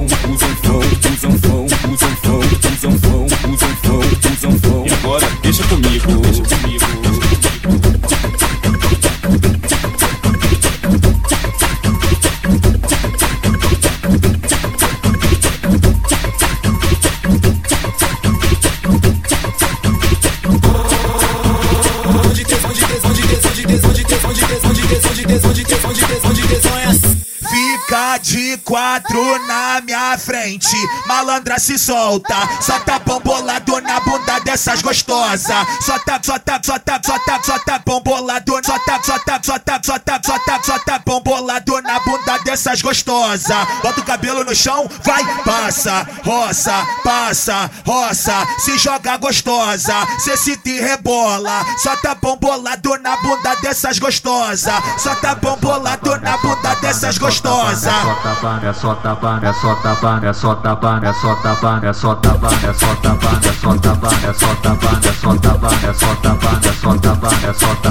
malandra 31.42 31.60
se 31.60 31.78
solta, 31.78 32.36
só 32.62 32.80
tá 32.80 33.00
bombolado 33.00 33.82
na 33.82 34.00
bunda 34.00 34.40
dessas 34.40 34.82
gostosas. 34.82 35.68
Só 35.82 35.98
tá, 36.00 36.20
só 36.22 36.38
tá, 36.40 36.60
só 36.64 36.80
tá, 36.80 37.02
só 37.04 37.20
tá, 37.20 37.40
só 37.44 37.60
tá 37.60 37.80
bombolado, 37.86 38.54
só 38.64 38.80
tá, 38.80 39.02
só 39.04 39.20
tá, 39.20 39.40
só 39.44 39.54
só 39.84 39.94
só 40.24 40.62
só 40.64 40.80
tá 40.80 41.00
bombolado 41.06 41.82
na 41.82 42.00
bunda 42.00 42.38
dessas 42.46 42.82
gostosas. 42.82 43.68
Bota 43.82 44.02
o 44.02 44.04
cabelo 44.04 44.44
no 44.44 44.56
chão, 44.56 44.90
vai, 45.04 45.24
passa, 45.44 46.08
roça, 46.24 46.86
passa, 47.04 47.70
roça, 47.86 48.46
se 48.60 48.78
joga 48.78 49.18
gostosa, 49.18 49.96
cê 50.20 50.38
se 50.38 50.56
te 50.58 50.80
rebola, 50.80 51.66
só 51.78 51.96
tá 51.98 52.16
bombolado 52.16 52.98
na 53.02 53.18
bunda 53.18 53.56
dessas 53.56 54.00
gostosas. 54.00 54.74
Só 54.98 55.16
tá 55.16 55.36
bombolado 55.36 56.20
na 56.22 56.38
bunda 56.38 56.76
dessas 56.76 57.18
gostosas. 57.18 57.88
É 57.88 58.02
só 58.02 58.16
tapando, 58.16 58.66
é 58.66 58.74
só 58.74 58.96
tapando, 58.96 60.26
é 60.26 60.34
só 60.34 60.56
tapando, 60.56 61.06
é 61.06 61.14
só 61.14 61.31
é 61.32 61.54
só 61.54 61.80
é 61.82 61.94
só 61.94 62.14
tapando, 62.16 62.68
é 62.68 62.74
só 62.74 62.94
tapando, 62.96 63.48
é 63.48 63.54
só 63.54 63.74
tapando, 63.76 64.28
é 64.28 64.34
só 64.34 64.54
tapando, 64.56 65.08
é 65.08 65.14
só 65.14 65.36
tapando, 65.36 65.88
é 65.88 65.94
só 65.94 66.16
tapando, 66.16 66.68
é 66.68 66.74
só 66.74 66.92
é 66.92 67.54
só 67.54 67.72
é 67.72 67.84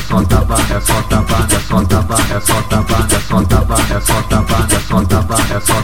só 0.00 0.18
é 0.18 0.40
só 0.58 0.58
é 0.58 0.80
só 1.60 1.78
é 2.18 2.40
só 2.40 2.58
é 2.58 3.20
só 3.20 3.38
é 3.78 4.00
só 4.80 4.98
é 4.98 5.56
é 5.56 5.60
só 5.60 5.77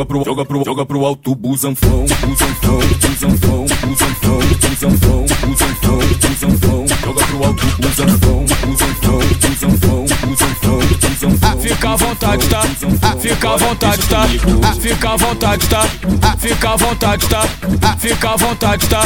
joga 0.00 0.06
pro, 0.06 0.24
joga 0.24 0.44
pro, 0.44 0.64
joga 0.64 0.86
pro, 0.86 1.04
alto, 1.04 1.34
busanfão, 1.34 2.06
busanfão, 2.24 2.78
busanfão, 2.78 3.66
busanfão, 3.86 4.46
busanfão, 4.66 5.26
busanfão, 5.46 5.98
busanfão, 6.20 6.86
joga 7.02 7.26
pro 7.26 7.44
alto, 7.44 7.66
busanfão, 7.80 8.44
busanfão, 8.64 9.18
busanfão, 9.40 10.04
busanfão, 10.26 10.78
busanfão. 10.78 11.38
Ah, 11.42 11.56
fica 11.60 11.90
à 11.90 11.96
vontade, 11.96 12.48
tá? 12.48 12.62
Ah, 13.02 13.16
fica 13.16 13.50
à 13.50 13.56
vontade, 13.56 14.08
tá? 14.08 14.26
Ah, 14.62 14.74
fica 14.74 15.10
à 15.10 15.16
vontade, 15.16 15.68
tá? 15.68 15.82
Ah, 16.22 16.36
fica 16.38 16.70
à 16.70 16.76
vontade, 16.76 17.28
tá? 17.28 17.42
Ah, 17.82 17.96
Fica 18.00 18.30
à 18.30 18.36
vontade, 18.36 18.86
tá? 18.88 19.02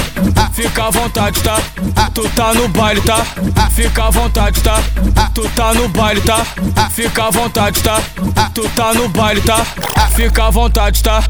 Fica 0.53 0.85
à 0.85 0.91
vontade, 0.91 1.43
tá? 1.43 1.57
Tu 2.15 2.29
tá 2.29 2.55
no 2.55 2.69
baile, 2.69 3.01
tá? 3.01 3.27
Fica 3.71 4.05
à 4.05 4.11
vontade, 4.11 4.61
tá? 4.63 4.81
Tu 5.35 5.49
tá 5.57 5.75
no 5.75 5.89
baile, 5.89 6.21
tá? 6.21 6.47
Fica 6.91 7.25
à 7.25 7.31
vontade, 7.31 7.83
tá? 7.83 8.01
Tu 8.55 8.69
tá 8.71 8.95
no 8.95 9.09
baile, 9.09 9.41
tá? 9.41 9.67
Fica 10.15 10.45
à 10.47 10.51
vontade, 10.51 11.03
tá? 11.03 11.25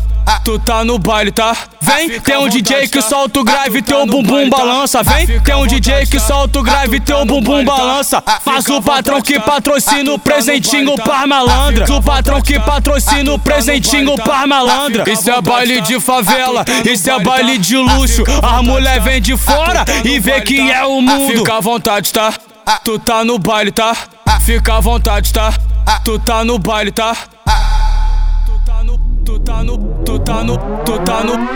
Tu 0.44 0.58
tá 0.58 0.84
no 0.84 0.98
baile, 0.98 1.32
tá? 1.32 1.56
Vem, 1.80 2.20
tem 2.20 2.36
um 2.36 2.48
DJ 2.48 2.86
que 2.88 3.00
solta 3.00 3.40
o 3.40 3.44
grave, 3.44 3.80
teu 3.80 4.04
bumbum 4.04 4.50
balança. 4.50 5.02
Vem, 5.02 5.40
tem 5.40 5.54
um 5.54 5.66
DJ 5.66 6.06
que 6.06 6.20
solta 6.20 6.58
o 6.58 6.62
grave, 6.62 7.00
teu 7.00 7.24
bumbum 7.24 7.64
balança. 7.64 8.22
Mas 8.44 8.66
o 8.68 8.82
patrão 8.82 9.22
que 9.22 9.40
patrocina 9.40 10.12
o 10.12 10.18
presentinho 10.18 10.96
par 10.96 11.26
malandra. 11.26 11.90
O 11.90 12.02
patrão 12.02 12.42
que 12.42 12.60
patrocina 12.60 13.32
o 13.32 13.38
presentinho 13.38 14.16
par 14.18 14.46
malandra. 14.46 15.10
Isso 15.10 15.30
é 15.30 15.40
baile 15.40 15.80
de 15.80 15.98
favela, 16.00 16.62
isso 16.84 17.10
é 17.10 17.18
baile 17.20 17.56
de 17.56 17.76
luxo. 17.76 18.22
A 18.42 18.62
mulher 18.62 19.00
vem 19.00 19.20
de 19.20 19.36
fora 19.36 19.84
e 20.04 20.18
vê 20.18 20.42
que 20.42 20.60
é 20.70 20.84
o 20.84 21.00
mundo. 21.00 21.38
Fica 21.38 21.56
à 21.56 21.60
vontade, 21.60 22.12
tá? 22.12 22.34
Tu 22.84 22.98
tá 22.98 23.24
no 23.24 23.38
baile, 23.38 23.70
tá? 23.72 23.96
Fica 24.40 24.76
à 24.76 24.80
vontade, 24.80 25.32
tá? 25.32 25.54
Tu 26.04 26.18
tá 26.18 26.44
no 26.44 26.58
baile, 26.58 26.90
tá? 26.92 27.16
Tu 28.44 28.58
tá 28.64 28.84
no, 28.84 28.98
tu 29.24 29.38
tá 29.38 29.62
no, 29.62 29.78
tu 30.04 30.18
tá 30.18 30.44
no, 30.44 30.58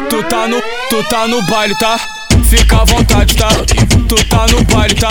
tu 0.09 0.23
tá 0.25 0.49
no, 0.49 0.63
tu 0.89 1.05
tá 1.05 1.29
no 1.29 1.43
baile, 1.43 1.75
tá? 1.75 2.01
Fica 2.45 2.81
à 2.81 2.85
vontade, 2.85 3.37
tá? 3.37 3.49
Tu 4.09 4.15
tá 4.25 4.47
no 4.47 4.65
baile, 4.65 4.95
tá? 4.95 5.09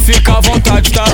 Fica 0.00 0.36
à 0.36 0.40
vontade, 0.40 0.92
tá? 0.92 1.04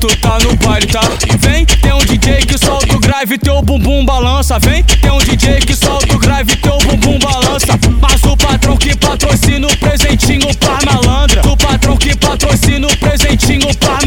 Tu 0.00 0.16
tá 0.16 0.38
no 0.38 0.56
baile, 0.56 0.86
tá? 0.86 1.02
Vem, 1.40 1.66
tem 1.66 1.92
um 1.92 1.98
DJ 1.98 2.46
que 2.46 2.56
solta 2.56 2.96
o 2.96 3.00
grave, 3.00 3.36
teu 3.36 3.60
bumbum 3.60 4.04
balança. 4.04 4.58
Vem, 4.58 4.82
tem 4.82 5.10
um 5.10 5.18
DJ 5.18 5.60
que 5.60 5.74
solta 5.74 6.14
o 6.14 6.18
grave, 6.18 6.56
teu 6.56 6.78
bumbum 6.78 7.18
balança. 7.18 7.78
Mas 8.00 8.22
o 8.24 8.34
patrão 8.34 8.78
que 8.78 8.96
patrocina 8.96 9.66
o 9.66 9.76
presentinho 9.76 10.54
par 10.56 10.84
malandra. 10.86 11.42
O 11.46 11.56
patrão 11.56 11.96
que 11.98 12.16
patrocina 12.16 12.86
o 12.86 12.96
presentinho 12.96 13.68
à 13.68 13.99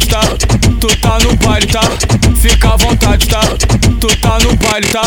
vontade, 0.00 0.06
tá? 0.06 0.20
Tu 0.80 0.86
tá 0.96 1.18
no 1.18 1.36
baile, 1.36 1.66
tá? 1.66 1.80
Fica 2.36 2.68
à 2.72 2.76
vontade, 2.76 3.26
tá? 3.28 3.40
Tu 4.00 4.06
tá 4.16 4.38
no 4.42 4.56
baile, 4.56 4.86
tá? 4.88 5.02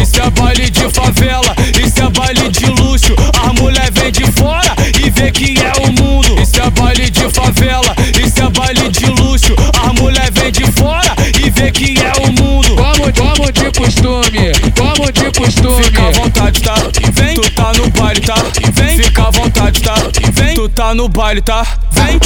Isso 0.00 0.20
é 0.20 0.30
baile 0.30 0.70
de 0.70 0.90
favela, 0.90 1.54
isso 1.82 2.02
é 2.02 2.10
baile 2.10 2.48
de 2.50 2.66
luxo. 2.66 3.14
A 3.42 3.52
mulher 3.60 3.90
vem 3.92 4.12
de 4.12 4.30
fora 4.32 4.74
e 5.02 5.10
vê 5.10 5.30
que 5.30 5.54
é 5.58 5.72
o 5.82 5.92
mundo. 6.02 6.40
Isso 6.40 6.60
é 6.60 6.70
baile 6.70 7.10
de 7.10 7.28
favela, 7.30 7.94
isso 8.22 8.42
é 8.42 8.50
baile 8.50 8.88
de 8.90 9.06
luxo. 9.06 9.54
A 9.82 9.92
mulher 10.00 10.30
vem 10.32 10.52
de 10.52 10.70
fora 10.72 11.14
e 11.42 11.50
vê 11.50 11.70
que 11.70 11.94
é 11.98 12.12
o 12.22 12.32
mundo. 12.32 12.76
Como, 12.76 13.12
como 13.12 13.52
de 13.52 13.70
costume, 13.78 14.52
como 14.76 15.12
de 15.12 15.38
costume. 15.38 15.84
Fica 15.84 16.02
à 16.06 16.10
vontade, 16.10 16.60
tá? 16.60 16.74
Vem, 17.12 17.34
tu 17.34 17.50
tá 17.50 17.72
no 17.72 17.90
baile, 17.90 18.20
tá? 18.20 18.36
Vem, 18.74 18.98
fica 18.98 19.22
à 19.22 19.30
vontade, 19.30 19.80
tá? 19.80 19.94
Vem, 20.32 20.54
tu 20.54 20.68
tá 20.68 20.94
no 20.94 21.08
baile, 21.08 21.40
tá? 21.40 21.66
Vem, 21.92 22.20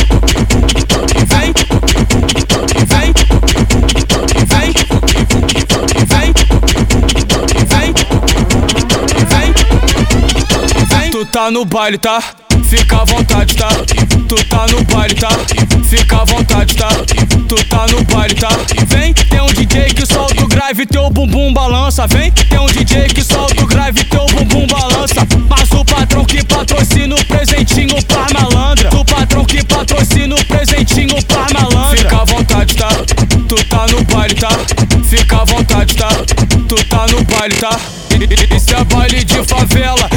tá 11.38 11.52
no 11.52 11.64
baile, 11.64 11.96
tá? 11.98 12.20
Fica 12.64 12.96
à 12.96 13.04
vontade, 13.04 13.54
tá? 13.54 13.68
Tu 14.28 14.34
tá 14.46 14.66
no 14.72 14.82
baile, 14.82 15.14
tá? 15.14 15.28
Fica 15.88 16.16
à 16.16 16.24
vontade, 16.24 16.74
tá? 16.74 16.88
Tu 17.48 17.54
tá 17.66 17.86
no 17.92 18.02
baile, 18.12 18.34
tá? 18.34 18.48
Vem, 18.88 19.14
tem 19.14 19.40
um 19.40 19.46
DJ 19.46 19.94
que 19.94 20.04
solta 20.04 20.42
o 20.42 20.48
grave, 20.48 20.84
teu 20.84 21.08
bumbum 21.10 21.52
balança. 21.52 22.08
Vem, 22.08 22.32
tem 22.32 22.58
um 22.58 22.66
DJ 22.66 23.06
que 23.06 23.22
solta 23.22 23.62
o 23.62 23.66
grave, 23.68 24.02
teu 24.02 24.26
bumbum 24.26 24.66
balança. 24.66 25.24
Mas 25.48 25.70
o 25.70 25.84
patrão 25.84 26.24
que 26.24 26.44
patrocina 26.44 27.14
o 27.14 27.24
presentinho 27.26 27.94
par 28.06 28.34
malandra. 28.34 28.90
O 28.96 29.04
patrão 29.04 29.44
que 29.44 29.64
patrocina 29.64 30.34
o 30.34 30.44
presentinho 30.44 31.24
par 31.26 31.54
malandra. 31.54 31.98
Fica 31.98 32.20
à 32.20 32.24
vontade, 32.24 32.74
tá? 32.74 32.88
Tu 33.48 33.64
tá 33.66 33.86
no 33.86 34.02
baile, 34.12 34.34
tá? 34.34 34.50
Fica 35.04 35.36
à 35.40 35.44
vontade, 35.44 35.94
tá? 35.94 36.08
Tu 36.68 36.74
tá 36.86 37.06
no 37.06 37.22
baile, 37.22 37.54
tá? 37.54 37.78
Isso 38.56 38.74
é 38.74 38.84
baile 38.84 39.22
de 39.22 39.44
favela, 39.44 40.10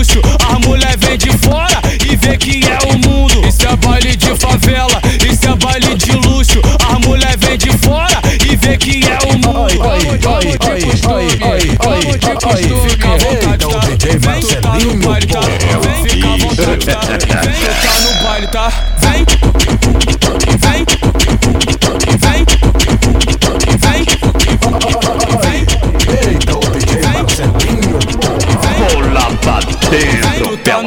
luxo. 0.00 0.20
A 0.48 0.58
mulher 0.66 0.96
vem 0.98 1.18
de 1.18 1.30
fora 1.38 1.80
e 2.10 2.16
vê 2.16 2.36
que 2.36 2.60
é 2.66 2.78
o 2.88 2.98
mundo. 3.06 3.46
Isso 3.46 3.66
é 3.66 3.76
baile 3.76 4.16
de 4.16 4.34
favela, 4.36 5.00
isso 5.30 5.46
é 5.46 5.54
baile 5.56 5.94
de 5.94 6.12
luxo. 6.12 6.60
A 6.88 6.98
mulher 7.06 7.36
vem 7.38 7.58
de 7.58 7.70
fora 7.78 8.20
e 8.50 8.56
vê 8.56 8.76
que 8.78 9.02
é 9.04 9.18
o 9.28 9.32
mundo. 9.34 9.78
Como 9.78 10.18
de 10.18 10.58
costume, 10.58 11.38
como 11.78 12.18
de 12.18 12.28
costume. 12.30 12.90
Fica 12.90 13.08
à 13.08 13.18
vontade, 13.18 13.66
tá? 13.66 13.80
Vem, 14.18 14.42
tá 14.60 14.78
no 14.78 14.96
baile, 14.96 15.26
tá? 15.26 15.40
Vem, 15.80 16.08
fica 16.08 16.26
à 16.26 16.36
vontade, 16.36 16.86
tá? 16.86 17.00
Vem, 17.42 17.60
tá 17.60 18.00
no 18.00 18.24
baile, 18.24 18.46
tá? 18.48 18.72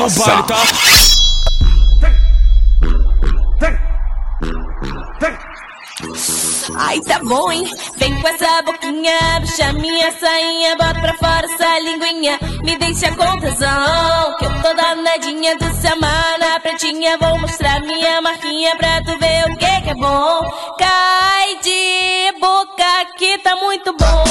No 0.03 0.09
baile, 0.09 0.43
tá? 0.43 0.57
Ai, 6.75 6.99
tá 7.01 7.19
bom, 7.19 7.51
hein? 7.51 7.71
Vem 7.97 8.19
com 8.19 8.27
essa 8.27 8.61
boquinha, 8.63 9.41
puxa 9.41 9.73
minha 9.73 10.11
sainha, 10.19 10.75
bota 10.75 10.99
pra 10.99 11.13
fora 11.13 11.45
essa 11.45 11.79
linguinha, 11.79 12.37
me 12.63 12.77
deixa 12.77 13.11
com 13.15 13.39
tesão. 13.39 14.35
Que 14.39 14.45
eu 14.45 14.61
tô 14.61 14.73
danadinha 14.73 15.57
do 15.57 15.73
semana 15.75 16.59
pretinha, 16.61 17.17
vou 17.17 17.39
mostrar 17.39 17.79
minha 17.81 18.21
marquinha 18.21 18.75
pra 18.75 19.01
tu 19.03 19.17
ver 19.19 19.45
o 19.45 19.57
que 19.57 19.81
que 19.81 19.89
é 19.89 19.95
bom. 19.95 20.41
Cai 20.77 21.59
de 21.61 22.39
boca 22.39 23.05
que 23.17 23.37
tá 23.37 23.55
muito 23.55 23.95
bom. 23.95 24.23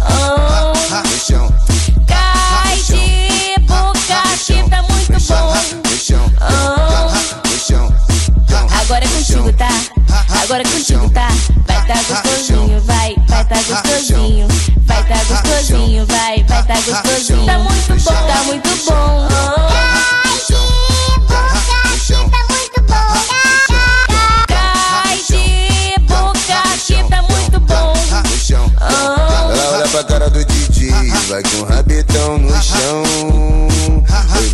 Oh. 0.00 1.71
Agora 9.52 9.52
contigo, 9.52 9.58
tá? 9.58 9.68
Agora 10.42 10.64
contigo, 10.64 11.10
tá? 11.10 11.28
Vai 11.66 11.86
tá 11.86 11.94
gostosinho, 11.94 12.80
vai, 12.80 13.14
vai 13.28 13.44
tá 13.44 13.56
gostosinho. 13.56 14.48
Vai 14.86 15.04
tá 15.04 15.24
gostosinho, 15.24 16.06
vai, 16.06 16.44
vai 16.44 16.62
tá 16.64 16.74
gostosinho. 16.74 17.46
Tá 17.46 17.58
muito 17.58 18.04
bom, 18.04 18.26
tá 18.26 18.44
muito 18.44 18.68
bom. 18.88 19.28
Cai 24.48 25.16
de 25.28 25.98
boca 26.06 26.62
que 26.86 27.04
tá 27.04 27.22
muito 27.22 27.60
bom. 27.60 27.94
Ela 29.52 29.70
olha 29.72 29.88
pra 29.88 30.04
cara 30.04 30.30
do 30.30 30.44
DJ, 30.44 30.90
vai 31.28 31.42
com 31.42 31.58
o 31.58 31.64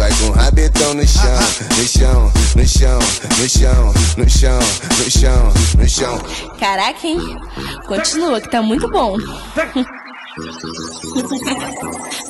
vai 0.09 0.19
com 0.19 0.27
o 0.27 0.33
rabetão 0.33 0.95
no 0.95 1.07
chão, 1.07 1.39
no 1.77 1.87
chão, 1.87 2.33
no 2.57 2.67
chão, 2.67 2.99
no 3.37 3.49
chão, 3.49 3.93
no 4.17 4.31
chão, 4.31 4.59
no 4.99 5.11
chão, 5.11 5.53
no 5.79 5.89
chão. 5.89 6.19
Caraca, 6.59 7.07
hein? 7.07 7.19
Continua 7.87 8.41
que 8.41 8.51
tá 8.51 8.63
muito 8.63 8.89
bom. 8.89 9.17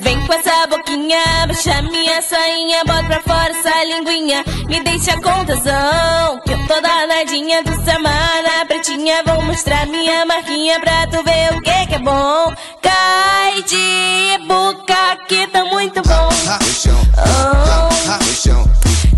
Vem 0.00 0.26
com 0.26 0.32
essa 0.32 0.66
boquinha, 0.66 1.46
baixa 1.46 1.82
minha 1.82 2.22
sainha, 2.22 2.82
bota 2.86 3.04
pra 3.04 3.20
fora 3.20 3.50
essa 3.50 3.84
linguinha, 3.84 4.42
me 4.66 4.80
deixa 4.82 5.20
com 5.20 5.44
tesão. 5.44 6.40
Que 6.44 6.52
eu 6.52 6.66
tô 6.66 6.80
danadinha 6.80 7.62
do 7.62 7.84
semana 7.84 8.64
pretinha, 8.66 9.22
vou 9.24 9.37
mostrar 9.58 9.86
minha 9.86 10.24
marquinha 10.24 10.78
pra 10.78 11.04
tu 11.08 11.20
ver 11.24 11.52
o 11.56 11.60
que 11.60 11.86
que 11.88 11.94
é 11.96 11.98
bom. 11.98 12.54
Cai 12.80 13.60
de 13.64 14.38
boca 14.46 15.18
que 15.26 15.48
tá 15.48 15.64
muito 15.64 16.00
bom. 16.02 16.28
Oh. 16.28 17.88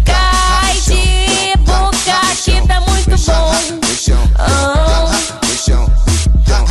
Cai 0.03 0.81
de 0.81 1.55
boca 1.59 2.21
que 2.43 2.67
tá 2.67 2.81
muito 2.81 3.11
bom. 3.19 3.53
Oh. 4.39 5.11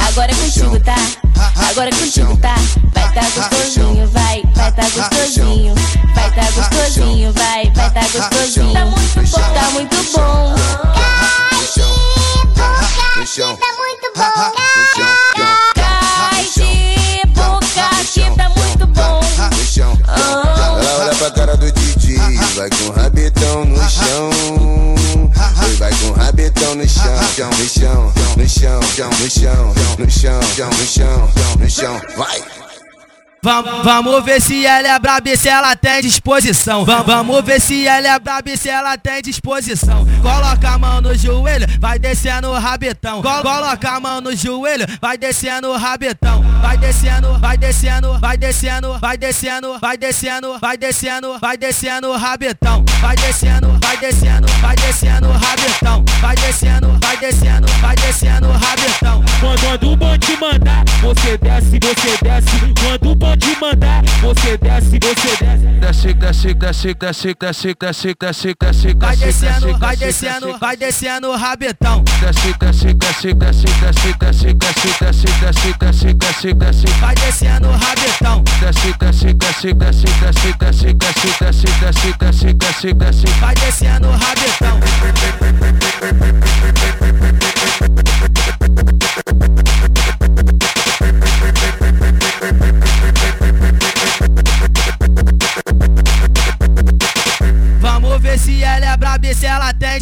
Agora 0.08 0.32
é 0.32 0.36
contigo, 0.36 0.79
tá? 0.79 0.95
Agora 1.69 1.89
é 1.89 1.93
contigo, 1.93 2.36
tá? 2.38 2.55
Vai 2.95 3.13
tá 3.13 3.21
gostosinho, 3.21 4.08
vai, 4.08 4.41
vai 4.55 4.71
tá 4.71 4.82
gostosinho. 4.89 5.75
Vai 6.15 6.32
tá 6.32 6.41
gostosinho, 6.55 7.32
vai, 7.34 7.71
vai 7.75 7.91
tá 7.91 8.01
gostosinho. 8.01 8.73
Tá 8.73 8.86
muito 8.86 9.21
bom, 9.29 9.53
tá 9.53 9.69
muito 9.73 10.12
bom. 10.12 11.18
Rabetão 26.69 26.75
no 26.75 26.88
chão, 26.88 27.15
no 27.55 27.67
chão, 27.67 28.12
no 28.38 28.47
chão, 28.47 28.79
no 29.17 29.29
chão, 29.29 29.73
no 29.97 30.10
chão, 30.10 30.69
no 30.69 30.86
chão, 30.86 31.32
no 31.60 31.69
chão. 31.69 32.68
Vamos, 33.41 33.84
vamos 33.86 34.23
ver 34.25 34.41
se 34.41 34.65
ela 34.65 34.88
é 34.89 34.99
braba 34.99 35.30
e 35.30 35.38
se 35.38 35.47
ela 35.47 35.73
tem 35.75 36.02
disposição. 36.02 36.84
Vamos, 36.84 37.06
vamos 37.06 37.41
ver 37.45 37.62
se 37.62 37.88
ela 37.88 38.08
é 38.10 38.19
braba 38.19 38.49
e 38.49 38.58
se 38.58 38.67
ela 38.69 38.97
tem 38.97 39.21
disposição. 39.21 40.06
Coloca 40.21 40.69
a 40.69 40.78
mão 40.78 40.99
no 40.99 41.15
joelho, 41.15 41.65
vai 41.80 41.97
descendo 41.97 42.49
o 42.49 42.54
rabetão. 42.60 43.21
Col- 43.21 43.41
Coloca 43.41 43.89
a 43.91 43.99
mão 43.99 44.19
no 44.19 44.36
joelho, 44.36 44.86
vai 45.02 45.17
descendo 45.17 45.69
o 45.69 45.78
rabetão. 45.78 46.43
Vai 46.62 46.78
descendo, 46.78 47.39
vai 47.39 47.58
descendo, 47.58 48.19
vai 48.19 48.38
descendo, 48.38 48.99
vai 48.99 49.17
descendo, 49.17 49.80
vai 49.80 49.97
descendo, 49.97 50.60
vai 50.60 50.78
descendo, 50.78 51.39
vai 51.39 51.58
descendo 51.58 52.10
o 52.10 52.17
rabetão. 52.17 52.84
Vai 52.99 53.15
descendo, 53.15 53.80
vai 53.82 53.97
descendo, 53.97 54.47
vai 54.62 54.75
descendo 54.75 55.28
o 55.30 55.32
rabetão. 55.32 56.06
Vai 56.19 56.36
descendo, 56.36 56.99
vai 56.99 57.17
descendo, 57.17 57.67
vai 57.80 57.95
descendo 57.95 58.47
o 58.49 58.52
rabetão. 58.52 59.23
Quando, 59.39 59.60
quando 59.62 59.91
o 59.93 59.95
bonde 59.95 60.38
mandar, 60.41 60.84
você 61.02 61.38
desce, 61.38 61.80
você 61.80 62.17
desce. 62.21 62.73
Quando 62.82 63.09
o 63.09 63.09
você 64.29 64.57
desce, 64.57 64.99
você 65.01 65.45
desce. 65.45 65.79
Desce, 65.79 66.13
desce, 66.13 66.53
desce, 66.53 66.93
desce, 66.93 67.35
desce, 67.39 67.75
desce, 67.79 68.15
desce, 68.19 68.55
desce, 68.59 68.93
Vai 68.93 69.15
desce, 69.15 69.25
descendo, 69.25 69.67
desce, 69.67 69.79
vai 69.79 69.97
desce, 69.97 70.25
descendo, 70.25 70.57
vai 70.59 70.77
descendo 70.77 71.29
o 71.29 71.35
rabetão. 71.35 72.03
Desce, 72.19 72.53
desce, 72.59 72.93
desce, 72.93 73.33
desce, 73.33 73.65
desce, 73.65 74.13
desce, 74.19 74.53
desce, 74.53 74.91
desce, 74.99 75.27
desce, 75.39 75.73
desce, 75.79 76.13
desce, 76.13 76.53
desce. 76.53 76.87
Vai 76.99 77.15
descendo 77.15 77.69
o 77.69 77.71
rabetão. 77.71 78.43
Desce, 78.59 78.93
desce, 78.99 79.33
desce, 79.33 79.73
desce, 79.73 80.05
desce, 80.19 80.53
desce, 80.53 80.93
desce, 80.93 81.33
desce, 81.39 81.67
desce, 81.79 82.13
desce, 82.13 82.53
desce, 82.53 82.93
desce. 82.93 83.27
Vai 83.39 83.55
descendo 83.55 84.07
o 84.09 84.11
rabetão. 84.11 84.79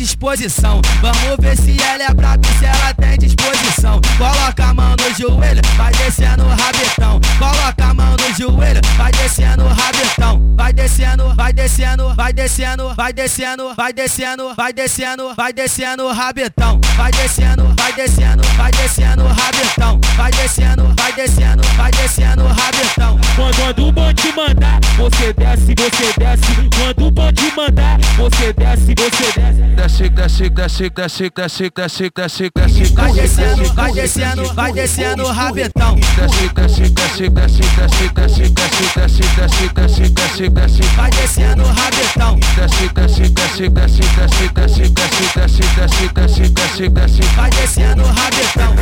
Disposição. 0.07 0.79
Vamos 1.01 1.35
ver 1.37 1.57
se 1.57 1.77
ela 1.83 2.03
é 2.03 2.13
braba 2.13 2.41
e 2.47 2.59
se 2.59 2.65
ela 2.65 2.93
tem 2.93 3.17
disposição. 3.17 3.99
Coloca 4.17 4.63
a 4.63 4.73
mão 4.73 4.95
no 4.95 5.13
joelho, 5.13 5.61
vai 5.75 5.91
descendo 5.93 6.43
o 6.45 6.49
rabetão. 6.49 7.19
Coloca 7.37 7.83
a 7.83 7.93
mão 7.93 8.15
no 8.15 8.33
joelho, 8.33 8.79
vai 8.95 9.11
descendo 9.11 9.65
o 9.65 9.67
rabetão. 9.67 10.47
Vai 10.55 10.71
descendo, 10.71 11.35
vai 11.35 11.51
descendo, 11.51 12.15
vai 12.15 12.33
descendo, 12.33 12.95
vai 12.95 13.13
descendo, 13.13 13.75
vai 13.75 13.93
descendo, 13.93 14.55
vai 14.55 14.73
descendo, 14.73 15.35
vai 15.35 15.53
descendo 15.53 16.05
o 16.05 16.13
rabetão. 16.13 16.79
Vai 16.95 17.11
descendo, 17.11 17.63
vai 17.77 17.93
descendo, 17.93 18.43
vai 18.55 18.71
descendo 18.71 19.23
o 19.23 19.27
rabetão. 19.27 19.99
Vai 20.15 20.31
descendo, 20.31 20.93
vai 20.95 21.11
descendo, 21.13 21.63
vai 21.75 21.91
descendo 21.91 22.43
o 22.43 22.47
rabetão. 22.47 23.19
Quando, 23.35 23.55
quando 23.57 23.87
o 23.87 23.91
bonde 23.91 24.33
mandar, 24.35 24.79
você 24.95 25.33
desce, 25.33 25.75
você 25.75 26.13
desce. 26.17 26.69
Quando 26.79 27.07
o 27.07 27.11
bonde 27.11 27.51
mandar, 27.55 27.99
você 28.17 28.53
desce, 28.53 28.95
você 28.95 29.39
desce. 29.75 29.96
Desce, 29.97 30.11
desce, 30.11 30.49
desce, 30.51 30.89
desce, 30.91 31.31
desce, 31.31 31.71
desce, 31.73 32.11
desce, 32.13 32.51
desce, 32.53 32.93
Vai 32.93 33.11
desce, 33.13 33.21
descendo, 33.21 33.73
vai 33.73 33.91
descendo, 33.93 34.53
vai 34.53 34.71
descendo 34.71 35.23
o 35.23 35.31
rabetão. 35.31 35.95
Desce, 35.95 36.49
desce, 36.53 36.89
desce, 36.89 37.29
desce, 37.29 37.63
desce, 37.71 38.09
desce, 38.13 38.51
desce, 38.53 39.23
desce, 39.35 39.73
desce, 39.73 40.09
desce, 40.11 40.49
desce. 40.49 40.83
Vai 40.95 41.09
descendo 41.09 41.63
o 41.63 41.67
rabetão. 41.67 42.39
Desce, 42.55 42.89
desce, 42.93 43.29
desce, 43.29 43.69
desce, 43.69 44.03
desce, 44.13 44.49
desce, 44.49 44.89
desce, 44.89 45.23
desce, 45.33 45.63
desce, 45.73 46.09
desce, 46.13 46.49
desce, 46.49 46.89
desce. 46.89 47.21
Vai 47.35 47.49
descendo 47.49 48.03
o 48.03 48.05
rabetão. 48.05 48.75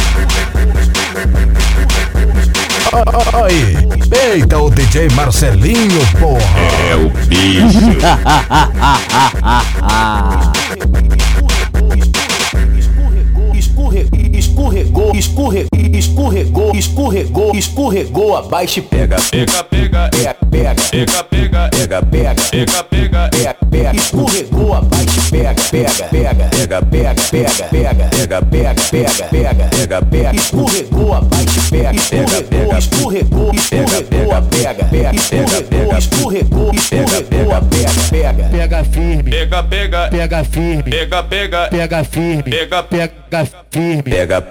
Aí, 3.43 3.76
eita 4.36 4.60
o 4.60 4.69
DJ 4.69 5.10
Marcelinho, 5.10 6.06
porra. 6.19 6.43
É 6.89 6.95
o 6.95 7.10
bicho. 7.28 7.95
Escorregou, 14.65 15.15
escorregou, 15.15 15.69
escorregou, 15.93 16.75
escorregou, 16.75 17.56
escorregou 17.56 18.36
abaixo 18.36 18.80
e 18.80 18.82
pega, 18.82 19.17
Pega, 19.30 19.63
pega, 19.63 20.10
pega, 20.10 20.34
pega, 20.49 20.75
pega, 20.75 21.23
pega, 21.23 21.69
pega, 21.69 22.01
pega, 22.01 22.01
pega, 22.01 22.84
pega. 22.84 23.30
pega, 23.30 23.56
pega, 23.69 23.95
escorregou 23.95 24.73
abaixo 24.73 25.19
e 25.19 25.30
pega, 25.30 25.54
pega, 25.69 25.91
pega, 26.10 26.36
pega, 26.36 26.82
pega, 26.82 26.82
pega, 26.82 27.15
pega, 27.69 28.06
pega, 28.10 28.41
pega, 28.41 28.75
pega, 28.89 29.30
pega, 29.30 29.69
pega, 29.69 30.01
pega, 30.01 30.36
escorregou 30.36 31.13
abaixo 31.13 31.60
e 31.60 31.69
pega, 31.69 31.95
escorregou, 31.95 32.78
escorregou, 32.78 33.51
escorregou, 33.54 34.41
pega, 34.49 34.86
pega, 34.86 35.12
escorregou, 35.13 35.97
escorregou, 35.97 36.71
escorregou, 36.73 37.62
pega, 37.69 38.34
pega, 38.34 38.45
Pega 38.56 38.84
firme, 38.84 39.32
Pega, 39.32 39.63
pega, 39.63 40.10
pega 40.10 40.43
firme, 40.43 40.84
pega, 40.91 41.23
pega, 41.23 41.67
pega 41.69 42.04
firme, 42.04 42.43
pega, 42.43 42.84
pega 42.84 43.45
firme, 43.69 44.04
pega, 44.04 44.41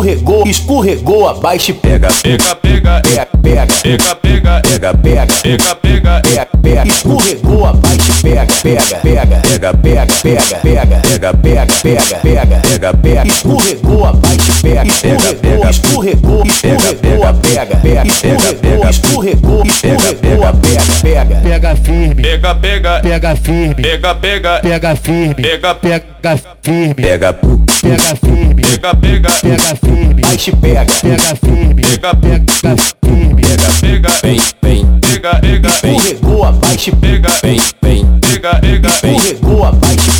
escorregou, 0.00 0.46
escorregou, 0.46 1.28
abaixo 1.28 1.70
e 1.70 1.74
pega, 1.74 2.08
Pega, 2.22 2.56
pega, 2.56 3.02
pega, 3.02 3.26
pega, 3.42 3.66
pega, 3.66 4.16
pega, 4.16 4.60
pega, 4.62 4.94
pega, 4.94 5.26
pega, 5.42 5.74
pega, 5.76 6.20
pega, 6.22 6.46
pega, 6.62 6.88
escorregou 6.88 7.66
abaixo 7.66 8.10
e 8.10 8.22
pega, 8.22 8.46
pega, 8.62 8.82
pega, 9.02 9.26
pega, 9.36 9.74
pega, 9.74 10.06
pega, 10.22 10.58
pega, 10.60 10.96
pega, 10.96 10.96
pega, 10.96 11.66
pega, 11.82 12.16
pega, 12.22 12.60
pega, 12.62 12.94
pega, 12.94 13.26
escorregou 13.26 14.06
abaixo 14.06 14.50
e 14.50 14.62
pega, 14.62 14.82
escorregou, 14.86 15.68
escorregou, 15.68 16.42
escorregou, 16.46 17.34
pega, 17.42 17.76
pega, 17.76 18.02
escorregou, 18.06 18.88
escorregou, 18.88 18.88
escorregou, 18.88 19.59
pega, 19.80 20.14
pega, 20.14 21.40
Pega 21.40 21.76
firme, 21.76 22.14
pega, 22.14 22.54
pega, 22.54 23.00
pega 23.00 23.36
firme, 23.36 23.74
pega, 23.74 24.14
pega, 24.14 24.60
pega 24.60 24.96
firme, 24.96 25.34
pega, 25.34 25.74
pega. 25.74 26.02
Firme, 26.62 26.94
pega, 26.94 27.32
pega 27.32 28.16
firme, 28.16 28.54
pega, 28.54 28.94
pega, 28.94 29.30
pega 29.40 29.76
firme, 29.76 30.22
baixo 30.22 30.50
e 30.50 30.56
pega, 30.56 30.84
pega 30.84 31.36
firme, 31.36 31.74
pega, 31.74 32.14
pega 32.14 32.46
firme. 33.02 33.42
pega, 33.80 34.08
vem, 34.22 34.40
vem, 34.62 35.00
pega, 35.00 35.34
pega, 35.40 35.68
escorregou 35.68 36.44
abaixo 36.44 36.96
pega, 36.96 37.28
vem, 37.42 37.60
vem, 37.82 38.06
pega, 38.20 38.54
pega, 38.56 38.88
escorregou 38.88 39.64
abaixo 39.64 40.19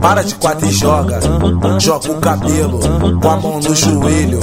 para 0.00 0.22
de 0.22 0.34
quatro 0.36 0.66
e 0.66 0.72
joga. 0.72 1.20
Joga 1.78 2.12
o 2.12 2.20
cabelo 2.20 2.80
com 3.20 3.28
a 3.28 3.36
mão 3.36 3.60
no 3.60 3.74
joelho. 3.74 4.40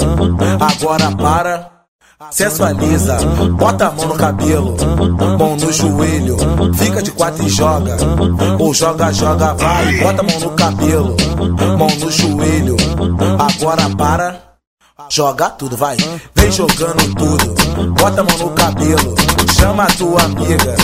Agora 0.60 1.12
para. 1.16 1.76
Sensualiza, 2.32 3.18
bota 3.58 3.88
a 3.88 3.92
mão 3.92 4.08
no 4.08 4.16
cabelo, 4.16 4.74
mão 5.38 5.58
no 5.58 5.72
joelho, 5.72 6.38
fica 6.74 7.02
de 7.04 7.12
quatro 7.12 7.46
e 7.46 7.50
joga. 7.50 7.98
Ou 8.58 8.74
joga, 8.74 9.12
joga, 9.12 9.54
vai, 9.54 9.98
bota 9.98 10.22
a 10.22 10.24
mão 10.24 10.40
no 10.40 10.50
cabelo, 10.52 11.16
mão 11.78 11.90
no 12.00 12.10
joelho. 12.10 12.78
Agora 13.38 13.90
para, 13.98 14.45
joga 15.16 15.50
tudo, 15.52 15.78
vai, 15.78 15.96
vem 16.36 16.52
jogando 16.52 17.16
tudo, 17.16 17.94
bota 17.94 18.20
a 18.20 18.24
mão 18.26 18.38
no 18.38 18.50
cabelo, 18.50 19.16
chama 19.58 19.84
a 19.84 19.88
tua 19.88 20.22
amiga, 20.24 20.76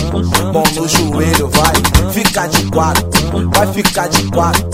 mão 0.53 0.63
no 0.73 0.87
joelho, 0.87 1.49
vai, 1.49 2.13
fica 2.13 2.47
de 2.47 2.65
quatro, 2.71 3.09
vai 3.53 3.67
ficar 3.73 4.07
de 4.07 4.23
quatro. 4.31 4.69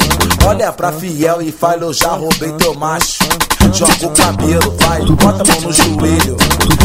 Olha 0.45 0.71
pra 0.71 0.91
fiel 0.91 1.41
e 1.41 1.51
fala, 1.51 1.85
eu 1.85 1.93
já 1.93 2.09
roubei 2.09 2.51
teu 2.51 2.75
macho. 2.75 3.23
Joga 3.73 4.07
o 4.07 4.09
cabelo, 4.11 4.75
vai, 4.79 5.01
bota 5.05 5.43
a 5.43 5.53
mão 5.53 5.61
no 5.61 5.73
joelho, 5.73 6.37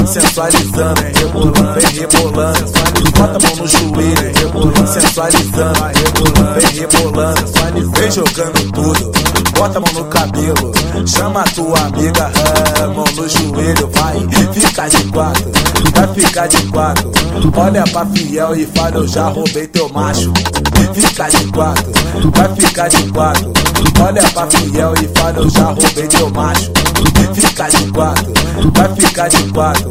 sensualizando, 0.06 1.00
rebolando, 1.00 1.80
vem 1.80 1.90
rebolando, 2.00 2.72
bota 3.16 3.38
a 3.38 3.48
mão 3.48 3.56
no 3.56 3.68
joelho, 3.68 4.32
rebolando, 4.34 4.92
sensualizando, 4.92 5.80
rebolando, 5.94 6.60
vem 6.60 6.80
rebolando, 6.80 7.92
vem 7.92 8.10
jogando 8.10 8.72
tudo, 8.72 9.12
bota 9.56 9.78
a 9.78 9.80
mão 9.80 9.92
no 9.94 10.04
cabelo, 10.10 10.72
chama 11.06 11.40
a 11.40 11.44
tua 11.44 11.78
amiga, 11.80 12.30
ah, 12.82 12.86
mão 12.88 13.06
no 13.16 13.28
joelho, 13.28 13.88
vai, 13.92 14.52
fica 14.52 14.88
de 14.88 15.04
quatro, 15.10 15.50
vai 15.94 16.14
ficar 16.14 16.46
de 16.48 16.62
quatro, 16.66 17.10
olha 17.56 17.84
pra 17.84 18.04
fiel 18.06 18.54
e 18.54 18.66
fala, 18.66 18.96
eu 18.96 19.08
já 19.08 19.28
roubei 19.28 19.66
teu 19.68 19.88
macho, 19.88 20.32
fica 20.92 21.28
de 21.30 21.46
quatro, 21.52 21.92
vai 22.34 22.54
ficar 22.54 22.88
de 22.88 23.10
quatro, 23.12 23.52
olha 24.02 24.22
pra 24.22 24.50
fiel 24.50 24.94
e 25.02 25.18
fala, 25.18 25.38
eu 25.38 25.50
já 25.50 25.64
roubei 25.64 26.08
teu 26.08 26.30
macho. 26.30 26.70
Fica 27.34 27.68
de 27.68 27.92
quatro, 27.92 28.32
vai 28.74 28.94
ficar 28.94 29.28
de 29.28 29.52
quatro. 29.52 29.90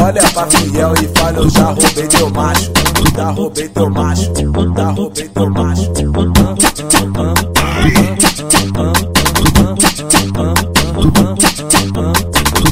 Olha 0.00 0.22
pra 0.32 0.46
fiel 0.46 0.94
e 0.94 1.18
fala: 1.18 1.38
Eu 1.38 1.50
já 1.50 1.64
roubei 1.64 2.06
teu 2.08 2.30
macho. 2.30 2.72
Já 3.16 3.30
roubei 3.30 3.68
teu 3.68 3.90
macho. 3.90 4.32
Já 4.76 4.90
roubei 4.90 5.28
teu 5.28 5.50
macho. 5.50 5.92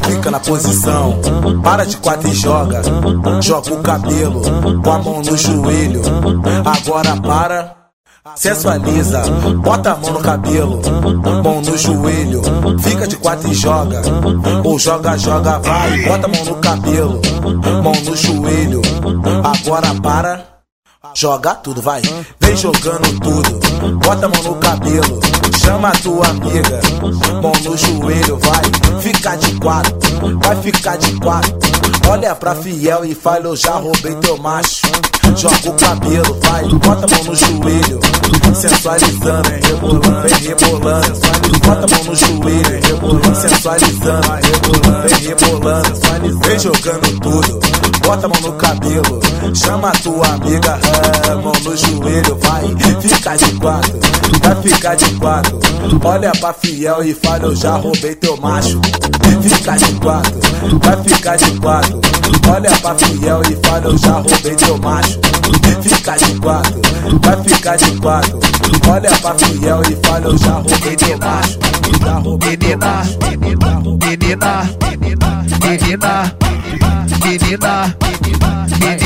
Fica 0.06 0.30
na 0.30 0.40
posição, 0.40 1.18
para 1.62 1.84
de 1.84 1.96
quatro 1.98 2.28
e 2.28 2.34
joga. 2.34 2.82
Joga 3.40 3.74
o 3.74 3.82
cabelo 3.82 4.40
com 4.82 4.90
a 4.90 4.98
mão 4.98 5.22
no 5.22 5.36
joelho. 5.36 6.02
Agora 6.64 7.16
para. 7.16 7.79
Sensualiza, 8.36 9.22
bota 9.62 9.92
a 9.92 9.96
mão 9.96 10.12
no 10.12 10.20
cabelo, 10.20 10.80
mão 11.42 11.60
no 11.60 11.76
joelho, 11.76 12.42
fica 12.80 13.06
de 13.06 13.16
quatro 13.16 13.50
e 13.50 13.54
joga. 13.54 14.02
Ou 14.64 14.78
joga, 14.78 15.16
joga, 15.18 15.58
vai, 15.58 16.02
bota 16.02 16.26
a 16.26 16.28
mão 16.28 16.44
no 16.44 16.54
cabelo, 16.56 17.20
mão 17.82 17.92
no 18.04 18.16
joelho. 18.16 18.80
Agora 19.44 19.94
para, 20.02 20.49
joga 21.14 21.54
tudo, 21.56 21.82
vai, 21.82 22.00
vem 22.40 22.56
jogando 22.56 23.20
tudo, 23.20 23.98
bota 23.98 24.26
a 24.26 24.28
mão 24.28 24.42
no 24.42 24.54
cabelo, 24.56 25.20
chama 25.62 25.88
a 25.88 25.92
tua 25.92 26.26
amiga, 26.28 26.80
mão 27.42 27.52
no 27.64 27.76
joelho, 27.76 28.38
vai, 28.38 29.00
fica 29.00 29.36
de 29.36 29.54
quatro, 29.60 29.94
vai 30.42 30.56
ficar 30.62 30.96
de 30.96 31.12
quatro. 31.20 31.58
Olha 32.08 32.34
pra 32.34 32.54
fiel 32.56 33.04
e 33.04 33.14
fala, 33.14 33.44
eu 33.44 33.56
já 33.56 33.72
roubei 33.72 34.14
teu 34.16 34.36
macho. 34.38 34.80
Joga 35.36 35.70
o 35.70 35.72
cabelo, 35.74 36.38
vai, 36.42 36.64
bota 36.64 37.06
a 37.06 37.08
mão 37.08 37.24
no 37.24 37.36
joelho, 37.36 38.00
sensualizando, 38.52 39.48
rebolando, 39.48 40.22
vem 40.22 40.38
rebolando, 40.40 41.20
bota 41.64 41.86
a 41.86 41.96
mão 41.96 42.04
no 42.04 42.16
joelho, 42.16 43.34
sensualizando, 43.36 44.28
rebolando, 44.42 45.08
vem 45.08 45.20
rebolando, 45.28 46.40
vem 46.40 46.58
jogando 46.58 47.20
tudo, 47.20 47.60
bota 48.04 48.26
a 48.26 48.28
mão 48.28 48.40
no 48.40 48.52
cabelo, 48.54 49.20
chama 49.54 49.90
a 49.90 49.92
tua 49.92 50.26
amiga, 50.26 50.80
mão 51.42 51.52
no 51.64 51.76
joelho, 51.76 52.38
vai, 52.38 52.62
fica 53.00 53.36
de 53.36 53.52
quatro, 53.58 54.00
vai 54.42 54.62
ficar 54.62 54.94
de 54.94 55.10
quatro, 55.16 55.58
olha 56.04 56.32
pra 56.32 56.52
fiel 56.52 57.02
e 57.04 57.14
fala, 57.14 57.44
eu 57.44 57.56
já 57.56 57.76
roubei 57.76 58.14
teu 58.14 58.36
macho, 58.36 58.80
fica 59.42 59.76
de 59.76 59.92
quatro, 60.00 60.40
vai 60.82 61.02
ficar 61.04 61.36
de 61.36 61.50
quatro, 61.60 62.00
olha 62.48 62.70
pra 62.70 62.94
fiel 62.94 63.42
e 63.50 63.66
fala, 63.66 63.86
eu 63.86 63.98
já 63.98 64.12
roubei 64.12 64.54
teu 64.54 64.78
macho. 64.78 65.20
Fica 65.82 66.16
de 66.16 66.38
quatro, 66.40 66.80
vai 67.22 67.42
ficar 67.42 67.76
de 67.76 67.90
quatro. 68.00 68.38
Olha 68.88 69.10
pra 69.10 69.34
fiel 69.34 69.82
e 69.90 70.06
fala, 70.06 70.26
eu 70.26 70.38
já 70.38 70.52
roubei 70.52 70.96
teu 70.96 71.18
macho. 71.18 71.58
Já 72.04 72.12
roubei 72.18 72.56
teu 72.56 72.78
macho. 72.78 73.18
menina, 74.00 74.70
menina, 75.00 75.56
menina, 75.64 76.36
menina. 77.24 77.96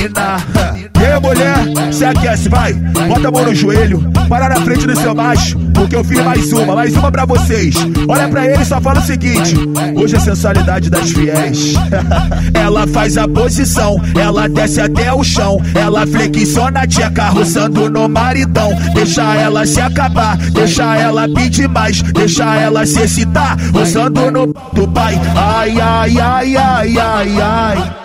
E 0.04 1.04
aí, 1.04 1.20
mulher, 1.20 1.92
se 1.92 2.04
aquece, 2.04 2.48
vai. 2.48 2.74
Bota 2.74 3.28
a 3.28 3.30
mão 3.30 3.44
no 3.44 3.54
joelho, 3.54 4.02
para 4.28 4.50
na 4.50 4.60
frente 4.60 4.86
do 4.86 4.96
seu 4.96 5.14
macho. 5.14 5.58
Porque 5.72 5.96
eu 5.96 6.04
fiz 6.04 6.22
mais 6.22 6.52
uma, 6.52 6.74
mais 6.74 6.94
uma 6.94 7.10
pra 7.10 7.24
vocês. 7.24 7.74
Olha 8.08 8.28
pra 8.28 8.46
ele 8.46 8.62
e 8.62 8.64
só 8.66 8.80
fala 8.80 9.00
o 9.00 9.02
seguinte: 9.02 9.56
hoje 9.94 10.16
é 10.16 10.20
sensualidade 10.20 10.90
das 10.90 11.10
fiéis. 11.10 11.74
ela 12.54 12.86
faz 12.86 13.16
a 13.16 13.26
posição, 13.26 14.00
ela 14.18 14.48
desce 14.48 14.80
até 14.80 15.12
o 15.12 15.24
chão. 15.24 15.58
Ela 15.74 16.06
flexiona 16.06 16.86
tia 16.86 17.10
carroçando 17.10 17.88
no 17.88 18.08
maridão. 18.08 18.70
Deixa 18.94 19.34
ela 19.34 19.66
se 19.66 19.80
acabar, 19.80 20.36
deixa 20.36 20.96
ela 20.96 21.28
pedir 21.28 21.68
mais, 21.68 22.02
deixa 22.02 22.54
ela 22.56 22.84
se 22.84 23.00
excitar. 23.00 23.56
Roçando 23.72 24.30
no 24.30 24.46
do 24.46 24.88
pai. 24.88 25.18
Ai, 25.34 25.80
ai, 25.80 26.18
ai, 26.18 26.56
ai, 26.56 26.98
ai, 26.98 27.40
ai. 27.40 28.03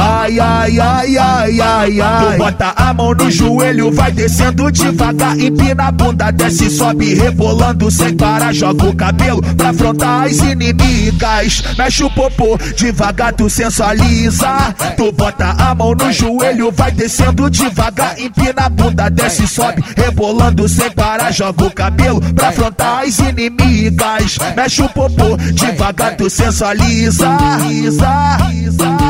Ai, 0.00 0.38
ai, 0.38 0.78
ai, 0.78 1.18
ai, 1.18 1.60
ai, 1.60 2.00
ai. 2.00 2.32
Tu 2.32 2.38
bota 2.38 2.72
a 2.76 2.94
mão 2.94 3.12
no 3.14 3.28
joelho, 3.28 3.90
vai 3.90 4.12
descendo 4.12 4.70
devagar, 4.70 5.36
empina 5.36 5.88
a 5.88 5.90
bunda, 5.90 6.30
desce, 6.30 6.70
sobe, 6.70 7.14
rebolando 7.14 7.90
sem 7.90 8.16
parar. 8.16 8.54
Joga 8.54 8.86
o 8.86 8.94
cabelo 8.94 9.42
pra 9.56 9.70
afrontar 9.70 10.26
as 10.26 10.38
inimigas. 10.38 11.64
Mexe 11.76 12.04
o 12.04 12.10
popô, 12.10 12.56
devagar 12.76 13.32
tu 13.32 13.50
sensualiza. 13.50 14.72
Tu 14.96 15.10
bota 15.10 15.56
a 15.58 15.74
mão 15.74 15.92
no 15.96 16.12
joelho, 16.12 16.70
vai 16.70 16.92
descendo 16.92 17.50
devagar, 17.50 18.20
empina 18.20 18.66
a 18.66 18.68
bunda, 18.68 19.10
desce, 19.10 19.48
sobe, 19.48 19.82
rebolando 19.96 20.68
sem 20.68 20.92
parar. 20.92 21.32
Joga 21.32 21.64
o 21.64 21.70
cabelo 21.72 22.20
pra 22.34 22.50
afrontar 22.50 23.02
as 23.02 23.18
inimigas. 23.18 24.38
Mexe 24.54 24.80
o 24.80 24.88
popô, 24.90 25.36
devagar 25.54 26.16
tu 26.16 26.30
sensualiza. 26.30 27.36
Isa. 27.68 29.07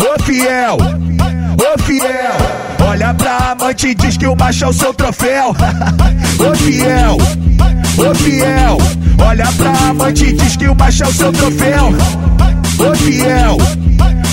Ô 0.00 0.22
fiel, 0.22 0.76
ô 1.58 1.82
fiel, 1.82 2.67
olha 2.80 3.14
pra 3.14 3.52
amante 3.52 3.88
e 3.88 3.94
diz 3.96 4.16
que 4.16 4.26
o 4.26 4.36
macho 4.36 4.64
é 4.64 4.68
o 4.68 4.72
seu 4.72 4.94
troféu. 4.94 5.54
Ô 6.38 6.54
fiel, 6.54 7.16
ô 7.98 8.14
fiel, 8.14 8.78
olha 9.18 9.46
pra 9.56 9.88
amante 9.88 10.24
e 10.24 10.32
diz 10.32 10.56
que 10.56 10.68
o 10.68 10.74
macho 10.74 11.04
é 11.04 11.06
o 11.06 11.12
seu 11.12 11.32
troféu. 11.32 11.92
Ô 12.78 12.94
fiel, 12.94 13.58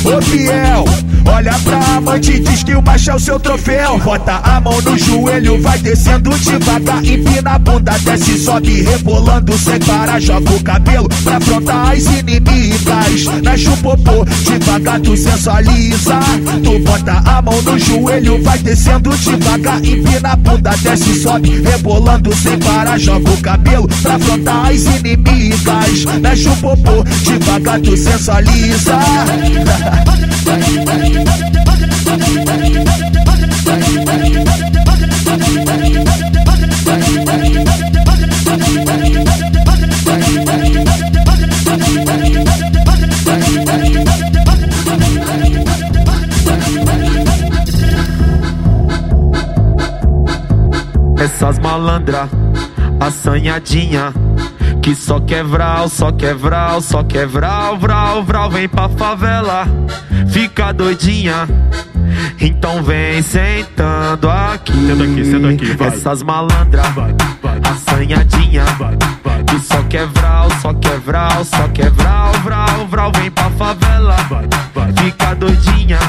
ô 0.05 0.21
fiel, 0.21 0.86
olha 1.25 1.53
pra 1.63 1.95
amante 1.95 2.34
e 2.34 2.39
diz 2.39 2.63
que 2.63 2.75
o 2.75 2.81
macho 2.81 3.10
é 3.10 3.15
o 3.15 3.19
seu 3.19 3.39
troféu. 3.39 3.97
Bota 3.99 4.34
a 4.43 4.62
mão 4.62 4.79
no 4.81 4.97
joelho, 4.97 5.60
vai 5.62 5.79
descendo 5.79 6.29
devagar, 6.38 7.03
empina 7.03 7.51
a 7.51 7.60
bunda, 7.60 7.93
desce, 7.99 8.38
sobe, 8.38 8.84
rebolando 8.84 9.58
sem 9.58 9.79
parar. 9.79 10.21
Joga 10.21 10.51
o 10.51 10.63
cabelo 10.63 11.10
pra 11.23 11.38
afrontar 11.38 11.91
as 11.91 12.05
inimigas. 12.05 13.25
Mexe 13.43 13.69
o 13.69 13.77
popô, 13.77 14.25
devagar 14.25 14.99
tu 14.99 15.17
sensualiza. 15.17 16.19
Tu 16.63 16.79
bota 16.79 17.23
a 17.25 17.41
mão 17.41 17.62
no 17.63 17.79
joelho, 17.79 18.35
vai 18.39 18.58
descendo 18.60 19.15
devagar, 19.17 19.84
empina 19.84 20.32
a 20.32 20.36
bunda, 20.36 20.71
desce, 20.82 21.21
sobe, 21.21 21.62
rebolando 21.62 22.36
sem 22.36 22.58
parar. 22.60 23.00
Joga 23.00 23.30
o 23.30 23.41
cabelo 23.41 23.88
pra 24.02 24.15
afrontar 24.15 24.71
as 24.71 24.84
inimigas. 24.84 26.06
Mexe 26.21 26.50
o 26.50 26.56
popô, 26.58 27.04
devagar 27.24 27.80
tu 27.82 27.95
sensualiza. 27.98 29.00
malandra, 51.76 52.30
assanhadinha 53.02 54.14
Que 54.82 54.96
só 54.96 55.20
quer 55.20 55.44
vral, 55.44 55.90
só 55.90 56.12
quer 56.12 56.34
vral, 56.34 56.80
só 56.80 57.04
quer 57.04 57.28
vral, 57.28 57.78
vral, 57.78 58.50
vem 58.50 58.70
pra 58.70 58.88
favela, 58.88 59.68
fica 60.30 60.72
doidinha. 60.72 61.48
Então 62.40 62.84
vem 62.84 63.22
sentando 63.22 64.30
aqui. 64.30 64.74
Senta 64.74 65.04
aqui, 65.04 65.26
senta 65.26 65.50
aqui, 65.50 65.66
vai. 65.74 65.88
Essas 65.88 66.22
malandras, 66.22 66.86
assanhadinha. 67.64 68.64
Que 69.48 69.60
só 69.60 69.82
quer 69.90 70.06
vral, 70.06 70.48
só 70.62 70.74
quer 70.76 71.00
vral, 71.00 71.44
só 71.44 71.68
quer 71.70 71.90
vral, 71.90 72.32
vral, 72.44 72.88
vral, 72.88 73.12
vem 73.20 73.32
pra 73.32 73.50
favela, 73.52 74.16
fica 75.04 75.34
doidinha. 75.34 76.00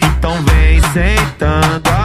Então 0.00 0.42
vem 0.42 0.80
sentando 0.92 1.90
aqui. 1.90 2.03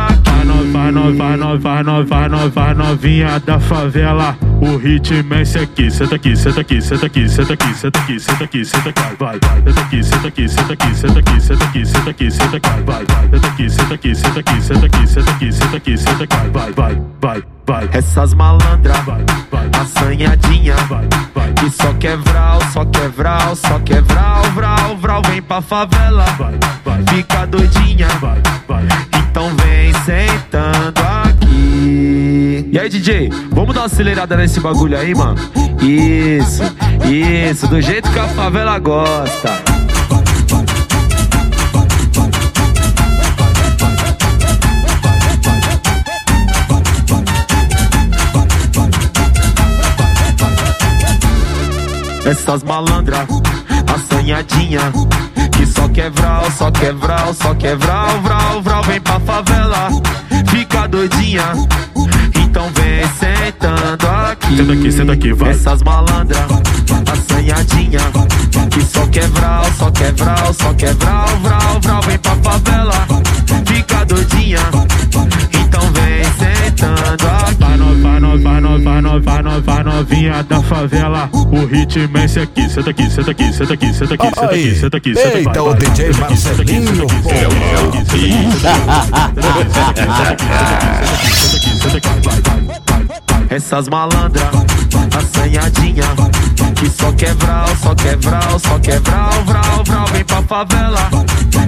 Vai 0.71 0.91
no, 0.91 1.15
vai 1.15 1.37
no, 1.37 1.57
vai 1.57 1.83
no, 1.83 2.05
vai 2.05 2.29
no, 2.29 2.49
vai 2.49 2.73
novinha 2.73 3.39
da 3.39 3.59
favela. 3.59 4.37
O 4.61 4.77
ritmo 4.77 5.33
é 5.33 5.41
esse 5.41 5.57
aqui. 5.57 5.89
Senta 5.89 6.15
aqui, 6.15 6.35
senta 6.35 6.61
aqui, 6.61 6.81
senta 6.81 7.05
aqui, 7.05 7.29
senta 7.29 7.53
aqui, 7.53 7.73
senta 7.73 7.99
aqui, 7.99 8.19
senta 8.19 8.43
aqui, 8.43 8.65
senta 8.65 8.89
aqui, 8.89 9.01
vai, 9.17 9.39
vai. 9.39 9.61
Senta 9.63 9.81
aqui, 9.81 10.03
senta 10.03 10.27
aqui, 10.27 10.49
senta 10.49 10.73
aqui, 10.73 10.95
senta 10.95 11.19
aqui, 11.19 11.41
senta 11.41 11.63
aqui, 11.63 11.85
senta 11.85 12.09
aqui, 12.09 12.31
senta 12.31 12.57
aqui, 12.57 12.83
vai, 12.85 13.05
vai. 13.05 13.29
Senta 13.29 13.47
aqui, 13.47 13.69
senta 13.69 13.93
aqui, 13.93 14.15
senta 14.15 14.39
aqui, 14.39 14.61
senta 14.61 14.85
aqui, 14.85 15.07
senta 15.07 15.31
aqui, 15.31 15.51
senta 15.51 15.77
aqui, 15.77 15.97
senta 15.97 16.23
aqui, 16.23 16.49
vai, 16.51 16.71
vai, 16.71 17.01
vai, 17.21 17.43
vai. 17.65 17.89
Essas 17.93 18.33
malandras, 18.33 18.97
assanhadinha. 19.79 20.75
Que 21.55 21.69
só 21.71 21.93
quer 21.93 22.17
vral, 22.17 22.59
só 22.71 22.85
quer 22.85 23.09
vral, 23.09 23.55
só 23.55 23.79
quer 23.79 24.01
vral, 24.01 24.43
vral, 24.53 24.97
vral, 24.97 25.21
vem 25.29 25.41
pra 25.41 25.61
favela, 25.61 26.25
fica 27.09 27.45
doidinha. 27.47 28.07
Então 29.29 29.49
vem 29.57 29.93
sentando 30.05 30.99
aqui. 31.01 32.67
E 32.71 32.79
aí, 32.79 32.89
DJ, 32.89 33.29
vamos 33.51 33.75
dar 33.75 33.81
uma 33.81 33.85
acelerada 33.85 34.35
nesse 34.35 34.59
bagulho 34.59 34.97
aí, 34.97 35.13
mano? 35.13 35.35
Isso, 35.81 36.63
isso, 37.07 37.67
do 37.67 37.79
jeito 37.79 38.11
que 38.11 38.19
a 38.19 38.27
favela 38.29 38.77
gosta. 38.79 39.61
Essas 52.25 52.63
malandras, 52.63 53.27
Que 54.29 55.65
só 55.65 55.89
quer 55.89 56.11
vral, 56.11 56.51
só 56.51 56.69
quer 56.69 56.93
vral, 56.93 57.33
só 57.33 57.55
quer 57.55 57.75
vral, 57.75 58.21
vral, 58.21 58.83
vem 58.83 59.01
pra 59.01 59.19
favela, 59.21 59.89
fica 60.47 60.87
doidinha. 60.87 61.43
Então 62.35 62.69
vem 62.75 63.07
sentando 63.17 64.07
aqui. 64.07 64.55
Senta 64.55 64.73
aqui, 64.73 64.91
senta 64.91 65.13
aqui, 65.13 65.33
vai. 65.33 65.49
Essas 65.49 65.81
malandras, 65.81 66.45
assanhadinha. 67.11 68.01
Que 68.69 68.81
só 68.83 69.07
quer 69.07 69.27
vral, 69.29 69.65
só 69.79 69.89
quer 69.89 70.13
vral, 70.13 70.53
só 70.53 70.73
quer 70.75 70.93
vral, 70.93 71.27
vral, 71.41 71.79
vral, 71.81 72.01
vem 72.03 72.17
pra 72.19 72.35
favela, 72.35 73.07
fica 73.65 74.05
doidinha. 74.05 74.88
Sentando. 76.79 77.59
Vai 77.59 77.77
no, 77.77 78.01
vai 78.01 78.19
no, 78.21 78.39
vai 78.39 78.61
no, 78.61 78.81
vai 78.81 79.01
no, 79.01 79.21
vai 79.21 79.41
no, 79.43 79.61
vai 79.61 79.83
novinha 79.83 80.41
da 80.43 80.61
favela. 80.63 81.29
O 81.33 81.65
ritmo 81.65 82.17
é 82.17 82.23
esse 82.23 82.39
aqui. 82.39 82.69
Senta 82.69 82.91
aqui, 82.91 83.11
senta 83.11 83.31
aqui, 83.31 83.51
senta 83.51 83.73
aqui, 83.73 83.93
senta 83.93 84.13
aqui, 84.13 84.25
senta 84.33 84.45
aqui, 84.45 84.75
senta 84.75 84.97
aqui, 84.97 85.13
senta 85.13 85.27
aqui. 85.27 85.39
Eita, 85.39 85.61
o 85.61 85.73
DJ 85.73 86.13
Marcelinho, 86.13 87.07
pô. 87.07 87.29
Essas 93.49 93.89
malandras, 93.89 94.47
assanhadinha 95.17 96.03
Que 96.75 96.89
só 96.89 97.11
quer 97.13 97.33
vral, 97.33 97.67
só 97.81 97.95
quer 97.95 98.15
vral, 98.17 98.59
só 98.59 98.79
quer 98.79 98.99
vral, 99.01 99.31
vral, 99.45 99.83
vral 99.85 100.05
Vem 100.13 100.23
pra 100.23 100.41
favela, 100.43 101.09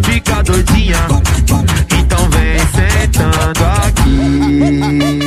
fica 0.03 0.43
doidinha 0.43 1.07
Então 1.97 2.29
vem 2.29 2.59
sentando 2.59 3.65
aqui 3.65 3.90
哈 4.17 5.17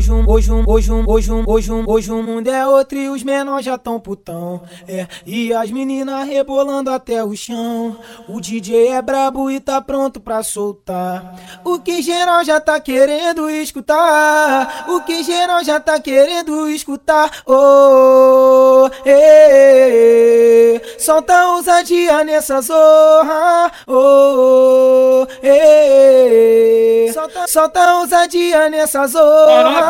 Hoje, 0.00 0.12
um- 0.12 0.24
hoje, 0.26 0.50
um- 0.50 0.64
hoje, 0.66 0.90
um- 0.92 1.04
hoje, 1.06 1.30
um- 1.30 1.44
hoje, 1.46 1.70
um- 1.72 1.84
hoje, 1.86 2.10
um- 2.10 2.22
mundo 2.22 2.48
é 2.50 2.66
outro 2.66 2.96
e 2.96 3.10
os 3.10 3.22
menores 3.22 3.66
já 3.66 3.76
tão 3.76 4.00
putão. 4.00 4.62
É, 4.88 5.06
e 5.26 5.52
as 5.52 5.70
meninas 5.70 6.26
rebolando 6.26 6.88
até 6.90 7.22
o 7.22 7.36
chão. 7.36 7.98
O 8.26 8.40
DJ 8.40 8.88
é 8.88 9.02
brabo 9.02 9.50
e 9.50 9.60
tá 9.60 9.78
pronto 9.78 10.18
pra 10.18 10.42
soltar. 10.42 11.34
O 11.62 11.78
que 11.80 12.00
geral 12.00 12.42
já 12.44 12.58
tá 12.58 12.80
querendo 12.80 13.50
escutar. 13.50 14.86
O 14.88 15.02
que 15.02 15.22
geral 15.22 15.62
já 15.62 15.78
tá 15.78 16.00
querendo 16.00 16.70
escutar. 16.70 17.42
Oh, 17.46 18.88
eh, 19.04 20.80
solta 20.98 21.48
ousadia 21.48 22.24
nessa 22.24 22.58
zorra. 22.62 23.70
Oh, 23.86 25.26
eh, 25.42 27.10
solta, 27.12 27.46
solta 27.46 27.94
ousadia 27.96 28.70
nessa 28.70 29.06
zorra. 29.06 29.89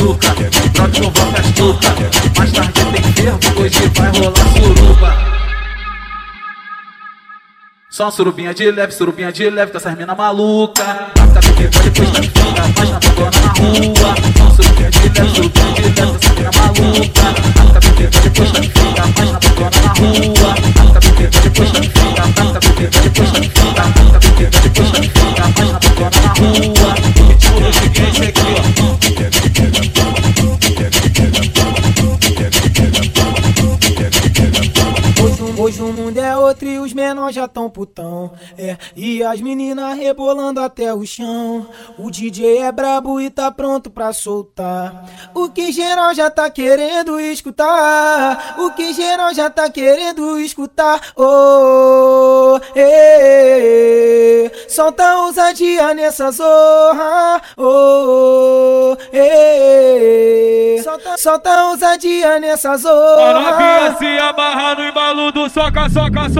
chuca, 0.00 0.34
trote 0.72 1.00
com 1.00 1.10
volta 1.10 1.42
chuca 1.54 2.10
Mais 2.38 2.52
tarde 2.52 2.72
tem 2.72 3.12
fervo, 3.12 3.60
hoje 3.60 3.90
vai 3.94 4.10
rolar 4.18 4.46
suruba 4.54 5.29
só 7.90 8.08
surubinha 8.08 8.54
de 8.54 8.70
leve, 8.70 8.92
surubinha 8.92 9.32
de 9.32 9.50
leve, 9.50 9.72
com 9.72 9.78
essas 9.78 9.98
mina 9.98 10.14
maluca. 10.14 11.10
Fica 11.16 11.42
com 11.42 11.54
quem 11.56 11.68
pode, 11.68 11.90
depois 11.90 12.10
tá 12.12 12.22
fica, 12.22 12.62
faz 12.76 12.90
na 12.90 13.00
pegona 13.00 13.30
na 13.40 13.48
rua. 13.58 14.14
Só 14.38 14.62
surubinha 14.62 14.90
de 14.90 14.98
leve, 15.00 15.34
surubinha 15.34 15.72
de 15.74 15.82
leve, 15.82 15.96
com 15.96 16.14
essas 16.14 16.34
mina 16.36 16.50
maluca. 16.54 17.34
Fica 17.34 17.82
com 17.82 17.94
quem 17.96 18.06
pode, 18.06 18.22
depois 18.22 18.52
tá 18.52 18.62
fica, 18.62 19.02
faz 19.12 19.32
na 19.32 19.38
pegona 19.40 19.70
na 19.82 19.92
rua. 19.98 20.54
Fica 20.54 21.00
com 21.00 21.10
quem 21.16 21.30
pode, 21.30 21.40
depois 21.42 21.72
tá 21.72 21.80
fica, 21.80 22.10
fica 22.30 22.30
com 22.30 22.30
que 22.30 22.30
pode, 22.30 22.30
depois 22.30 22.52
tá 22.52 22.60
fica, 22.60 22.86
fica 22.90 23.10
com 23.10 23.26
quem 23.32 24.30
pode, 24.30 24.60
depois 24.62 24.90
tá 24.90 25.02
fica, 25.02 25.44
faz 25.56 25.68
na 25.72 25.78
pegona 25.80 26.18
na 26.22 26.30
rua. 26.38 26.94
Eu 27.60 27.72
cheguei. 27.72 28.00
Tá 28.30 28.46
tá 28.46 28.60
hoje 35.60 35.82
um 35.82 35.99
e 36.62 36.78
os 36.78 36.92
menores 36.92 37.34
já 37.34 37.46
tão 37.48 37.68
putão. 37.70 38.32
É, 38.58 38.76
e 38.96 39.22
as 39.22 39.40
meninas 39.40 39.96
rebolando 39.96 40.60
até 40.60 40.92
o 40.92 41.04
chão. 41.06 41.66
O 41.98 42.10
DJ 42.10 42.58
é 42.58 42.72
brabo 42.72 43.20
e 43.20 43.30
tá 43.30 43.50
pronto 43.50 43.90
pra 43.90 44.12
soltar. 44.12 45.04
O 45.34 45.48
que 45.48 45.72
geral 45.72 46.14
já 46.14 46.30
tá 46.30 46.48
querendo 46.50 47.18
escutar. 47.20 48.56
O 48.58 48.70
que 48.72 48.92
geral 48.92 49.32
já 49.34 49.48
tá 49.50 49.68
querendo 49.70 50.38
escutar. 50.40 51.00
Oh, 51.16 52.58
eh, 52.74 54.50
solta 54.68 55.16
ousadia 55.18 55.94
nessa 55.94 56.30
zorra. 56.30 57.40
Oh, 57.56 58.96
eh, 59.12 60.80
solta, 60.82 61.16
solta 61.18 61.64
ousadia 61.66 62.38
nessa 62.40 62.72
A 62.72 62.76
zorra. 62.76 63.32
novinha 63.32 63.96
se 63.98 64.18
amarra 64.18 64.74
no 64.74 64.84
embalo 64.88 65.32
do 65.32 65.48
soca, 65.48 65.88
soca, 65.90 66.28
soca, 66.30 66.39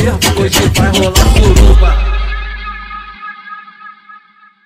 fervo, 0.00 0.40
hoje 0.40 0.60
vai 0.74 0.88
rolar 0.98 1.28
suruba. 1.34 1.94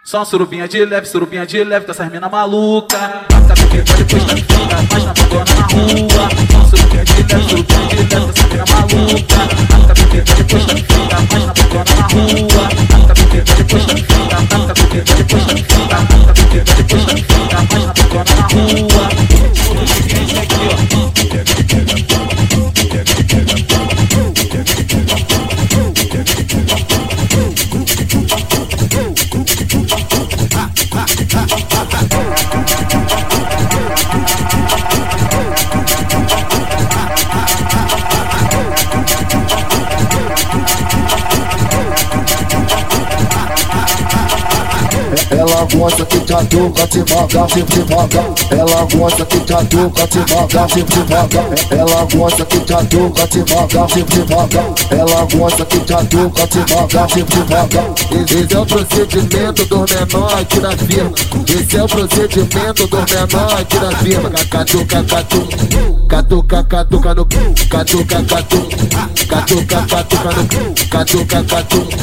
Só 0.05 0.25
surubinha 0.25 0.69
de 0.69 0.85
leve, 0.85 1.07
surubinha 1.07 1.47
de 1.47 1.65
leve, 1.65 1.87
com 1.87 1.93
essas 1.93 2.11
mina 2.11 2.29
maluca. 2.29 2.99
Taca 3.29 3.55
do 3.55 3.67
que 3.69 3.79
depois 3.79 4.25
tá 4.25 4.37
fica 4.37 4.83
mais 4.91 5.05
na 5.05 5.13
bocona 5.15 5.45
na 5.55 5.67
rua. 5.73 6.29
Só 6.53 6.77
surubinha 6.77 7.05
de 7.05 7.13
leve, 7.15 7.49
surubinha 7.49 7.87
de 7.89 7.97
leve, 7.97 8.15
com 8.15 8.31
essas 8.31 8.45
mina 8.51 8.65
maluca. 8.71 9.39
Taca 9.89 9.95
do 9.95 10.05
que 10.09 10.21
depois 10.21 10.67
tá 10.67 10.77
fica 10.77 11.19
mais 11.31 11.45
na 11.47 11.53
bocona 11.53 11.93
na 11.97 12.07
rua. 12.13 12.65
Taca 13.09 13.15
do 13.15 13.25
que 13.29 13.39
depois 13.41 13.87
tá 13.87 13.95
fica, 13.97 14.39
taca 14.49 14.73
do 14.75 14.87
que 14.87 15.01
depois 15.01 15.45
depois 16.77 17.05
fica 17.05 17.59
mais 17.71 17.85
na 17.87 17.93
bocona 17.93 18.33
na 18.37 18.47
rua. 18.53 19.05
Ela 45.55 45.69
gosta 45.73 46.05
que 46.05 46.19
catuca 46.19 46.85
devagar, 46.89 47.47
de 47.47 47.63
devagar. 47.63 48.35
Ela 48.51 48.89
gosta 48.93 49.25
que 49.25 49.39
catuca 49.39 50.07
devagar, 50.09 50.67
de 50.67 50.83
devagar. 50.83 51.49
Ela 51.71 52.05
gosta 52.13 52.45
que 52.45 52.59
catuca 52.59 53.27
devagar, 53.29 53.87
de 53.87 54.03
devagar. 54.03 54.75
Ela 54.91 55.25
gosta 55.33 55.65
que 55.65 55.79
catuca 55.79 56.47
devagar, 56.49 57.07
de 57.07 57.23
devagar. 57.23 57.95
Esse 58.11 58.53
é 58.53 58.59
o 58.59 58.67
procedimento 58.67 59.65
do 59.67 59.77
menor 59.79 60.45
na 60.61 60.77
firma. 60.77 61.13
Esse 61.47 61.77
é 61.77 61.85
o 61.85 61.87
procedimento 61.87 62.87
do 62.89 62.97
menor 62.97 63.65
na 63.81 63.99
firma. 63.99 64.31
Catuca, 64.51 65.05
catuca. 65.05 66.05
Catuca, 66.09 66.65
catuca 66.65 67.15
no 67.15 67.27
catuca, 67.69 68.25
catuca. 68.25 68.77
Catuca, 69.29 69.87
catuca 69.87 70.33
no 70.33 70.75
catuca, 70.91 71.45
catuca. 71.45 71.97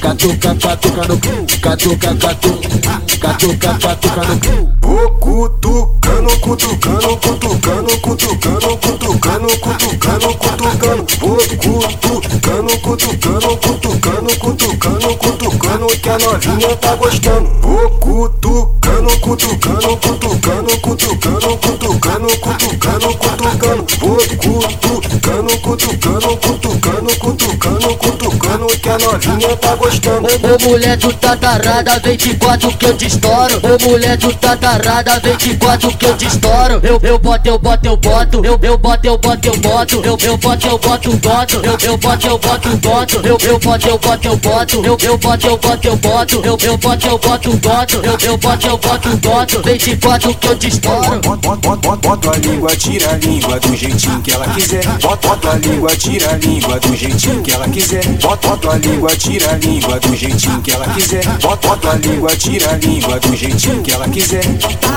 Catuca, 0.00 0.54
catuca 0.56 1.08
no 1.08 1.18
catuca, 1.62 2.14
catuca. 2.16 2.16
Catuca, 2.16 2.95
catuca 3.20 3.78
no 4.24 4.92
Ô 4.92 4.95
cutucano, 5.20 6.30
cutucano, 6.40 7.16
cutucano, 7.20 8.00
cutucano, 8.00 8.76
cutucano, 8.78 9.48
cutucano, 9.60 10.28
cutucano. 10.38 11.06
Ô 11.22 11.36
cutucano, 11.56 12.78
cutucano, 12.80 13.56
cutucano, 13.56 14.30
cutucano, 14.38 15.16
cutucano, 15.16 15.86
que 15.86 16.10
a 16.10 16.18
novinha 16.18 16.76
tá 16.76 16.94
gostando. 16.96 17.50
Ô 17.62 17.90
cutucano, 18.00 19.10
cutucano, 19.20 19.96
cutucano, 19.96 20.76
cutucano, 20.80 21.56
cutucano, 21.58 22.28
cutucano, 22.40 23.08
cutucano. 23.18 23.86
Ô 24.02 24.16
cutucano, 24.36 25.58
cutucano, 25.60 26.36
cutucano, 26.36 27.10
cutucano, 27.18 27.96
cutucano, 27.96 28.66
que 28.66 28.88
a 28.88 28.98
novinha 28.98 29.56
tá 29.56 29.74
gostando. 29.74 30.26
Ô 30.26 30.70
mulher 30.70 30.96
do 30.96 31.12
tatarada, 31.12 31.98
vem 32.00 32.16
de 32.16 32.34
quatro 32.34 32.70
que 32.76 32.86
eu 32.86 32.96
te 32.96 33.06
estouro. 33.06 33.60
Ô 33.62 33.90
mulher 33.90 34.16
do 34.16 34.32
tatarada, 34.34 35.05
vem 35.22 35.36
de 35.36 35.56
quatro 35.56 35.88
que 35.96 36.06
eu 36.06 36.16
te 36.16 36.26
estouro. 36.26 36.80
Eu, 36.82 36.98
eu 37.02 37.18
boto, 37.18 37.48
eu 37.48 37.58
boto, 37.58 37.86
eu 37.86 37.96
boto. 37.96 38.44
Eu, 38.44 38.58
eu 38.62 38.78
boto, 38.78 39.06
eu 39.06 39.18
boto, 39.18 39.48
eu 39.48 39.56
boto. 39.56 40.02
Eu, 40.04 40.18
eu 40.20 40.36
boto, 40.36 40.66
eu 40.66 40.78
boto, 40.78 41.16
boto. 41.16 41.56
Eu, 41.56 41.78
eu 41.82 41.98
boto, 41.98 42.26
eu 42.26 42.38
boto, 42.38 42.76
boto. 42.76 43.16
Eu, 43.26 43.38
eu 43.40 43.58
boto, 43.58 43.86
eu 43.86 43.98
boto, 43.98 44.28
eu 44.28 44.36
boto. 44.36 44.76
Eu, 44.84 44.98
eu 45.02 45.18
boto, 45.18 45.46
eu 45.46 45.58
boto, 45.58 45.88
eu 45.88 45.96
boto. 45.96 46.36
Eu, 46.44 46.58
eu 46.60 46.78
boto, 46.78 47.06
eu 47.06 47.18
boto, 47.18 47.56
boto. 47.56 47.96
Eu, 47.96 48.18
eu 48.20 48.38
boto, 48.38 48.66
eu 48.66 48.78
boto, 48.78 49.16
boto. 49.16 49.62
Vem 49.62 49.78
de 49.78 49.96
quatro 49.96 50.34
que 50.34 50.48
eu 50.48 50.58
te 50.58 50.68
estouro. 50.68 51.20
Bota 51.20 52.30
a 52.30 52.36
língua, 52.38 52.76
tira 52.76 53.10
a 53.10 53.16
língua 53.16 53.60
do 53.60 53.76
jeitinho 53.76 54.20
que 54.22 54.32
ela 54.32 54.48
quiser. 54.48 54.86
Bota, 55.00 55.50
a 55.50 55.54
língua, 55.56 55.96
tira 55.96 56.30
a 56.30 56.36
língua 56.36 56.80
do 56.80 56.96
jeitinho 56.96 57.42
que 57.42 57.52
ela 57.52 57.68
quiser. 57.68 58.04
Bota, 58.20 58.70
a 58.70 58.74
língua, 58.76 59.16
tira 59.16 59.50
a 59.50 59.54
língua 59.54 60.00
do 60.00 60.16
jeitinho 60.16 60.62
que 60.62 60.70
ela 60.72 60.86
quiser. 60.88 61.26
Bota 61.40 61.90
a 61.90 61.94
língua, 61.94 62.36
tira 62.36 62.70
a 62.70 62.76
língua 62.76 63.20
do 63.20 63.36
jeitinho 63.36 63.82
que 63.82 63.92
ela 63.92 64.08
quiser. 64.08 64.44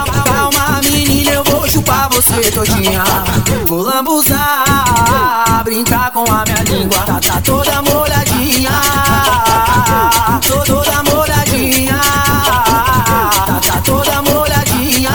Calma, 0.06 0.82
menina, 0.84 1.32
eu 1.32 1.44
vou 1.44 1.68
chupar 1.68 2.10
você 2.10 2.52
todinha. 2.52 3.04
Vou 3.66 3.82
lambuzar, 3.82 5.62
brincar 5.64 6.12
com 6.12 6.24
a 6.32 6.44
minha 6.46 6.64
língua. 6.64 7.00
Tá, 7.00 7.20
tá 7.20 7.42
toda 7.42 7.82
molhadinha. 7.82 8.70
Tô 10.48 10.58
toda 10.64 11.04
molhadinha. 11.04 11.94
Tá, 11.94 13.60
tá 13.68 13.82
toda 13.84 14.22
molhadinha. 14.24 15.12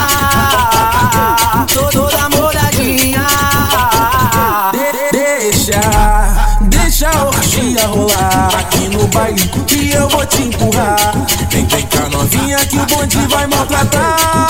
Tô 1.73 1.83
toda 1.89 2.29
molhadinha. 2.29 3.25
De- 4.71 4.95
Deixa, 5.11 5.81
deixa 6.61 7.09
a 7.09 7.25
orgia 7.25 7.87
rolar 7.87 8.49
aqui 8.59 8.87
no 8.89 9.07
baile 9.07 9.47
que 9.67 9.91
eu 9.91 10.07
vou 10.09 10.25
te 10.25 10.41
empurrar. 10.43 10.97
Vem, 11.49 11.65
vem 11.65 11.85
cá 11.87 12.09
novinha 12.09 12.57
que 12.65 12.77
o 12.77 12.85
bonde 12.85 13.17
vai 13.27 13.47
maltratar. 13.47 14.47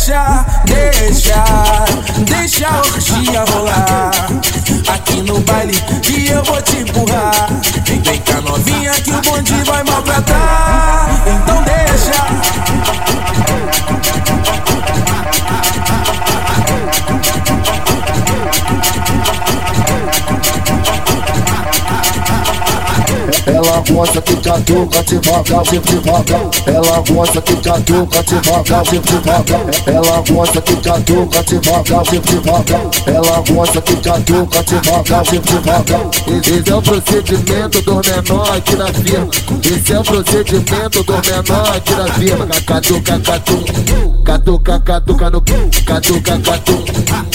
Deixa, 0.00 0.46
deixa, 0.64 1.44
deixa 2.24 2.66
a 2.66 2.78
orgia 2.78 3.44
rolar 3.52 4.10
aqui 4.88 5.20
no 5.20 5.38
baile 5.40 5.74
que 6.00 6.30
eu 6.30 6.42
vou 6.42 6.62
te 6.62 6.78
empurrar. 6.78 7.48
Vem, 7.84 8.00
vem 8.00 8.18
cá 8.22 8.40
novinha 8.40 8.92
que 8.92 9.10
o 9.10 9.20
bonde 9.20 9.62
vai 9.64 9.84
maltratar. 9.84 10.39
Ela 23.80 23.94
gosta 23.94 24.20
que 24.20 24.36
catuca 24.36 25.02
devagar, 25.04 25.62
de 25.62 25.78
devagar. 25.78 26.50
Ela 26.66 27.00
gosta 27.08 27.40
que 27.40 27.56
catuca 27.56 28.22
devagar, 28.22 28.82
de 28.82 28.98
devagar. 28.98 29.66
Ela 29.86 30.22
gosta 30.28 30.60
que 30.60 30.76
catuca 30.76 31.42
devagar, 31.42 32.02
de 32.02 32.18
devagar. 32.18 32.90
Ela 33.06 33.42
gosta 33.48 33.80
que 33.80 33.96
catuca 33.96 34.62
devagar, 34.64 35.22
de 35.22 35.38
devagar. 35.38 36.10
Esse 36.28 36.70
é 36.70 36.76
o 36.76 36.82
procedimento 36.82 37.80
do 37.82 37.94
menor 37.94 38.56
aqui 38.56 38.76
na 38.76 38.86
firma. 38.92 39.28
Esse 39.64 39.92
é 39.94 39.98
o 39.98 40.02
procedimento 40.02 41.02
do 41.02 41.12
menor 41.12 41.76
aqui 41.76 41.94
na 41.94 42.12
firma. 42.12 42.46
Catuca, 42.66 43.18
catuca. 43.20 44.00
Catuca, 44.24 44.80
catuca 44.80 45.30
no 45.30 45.40
catuca, 45.40 46.38
catuca. 46.38 46.92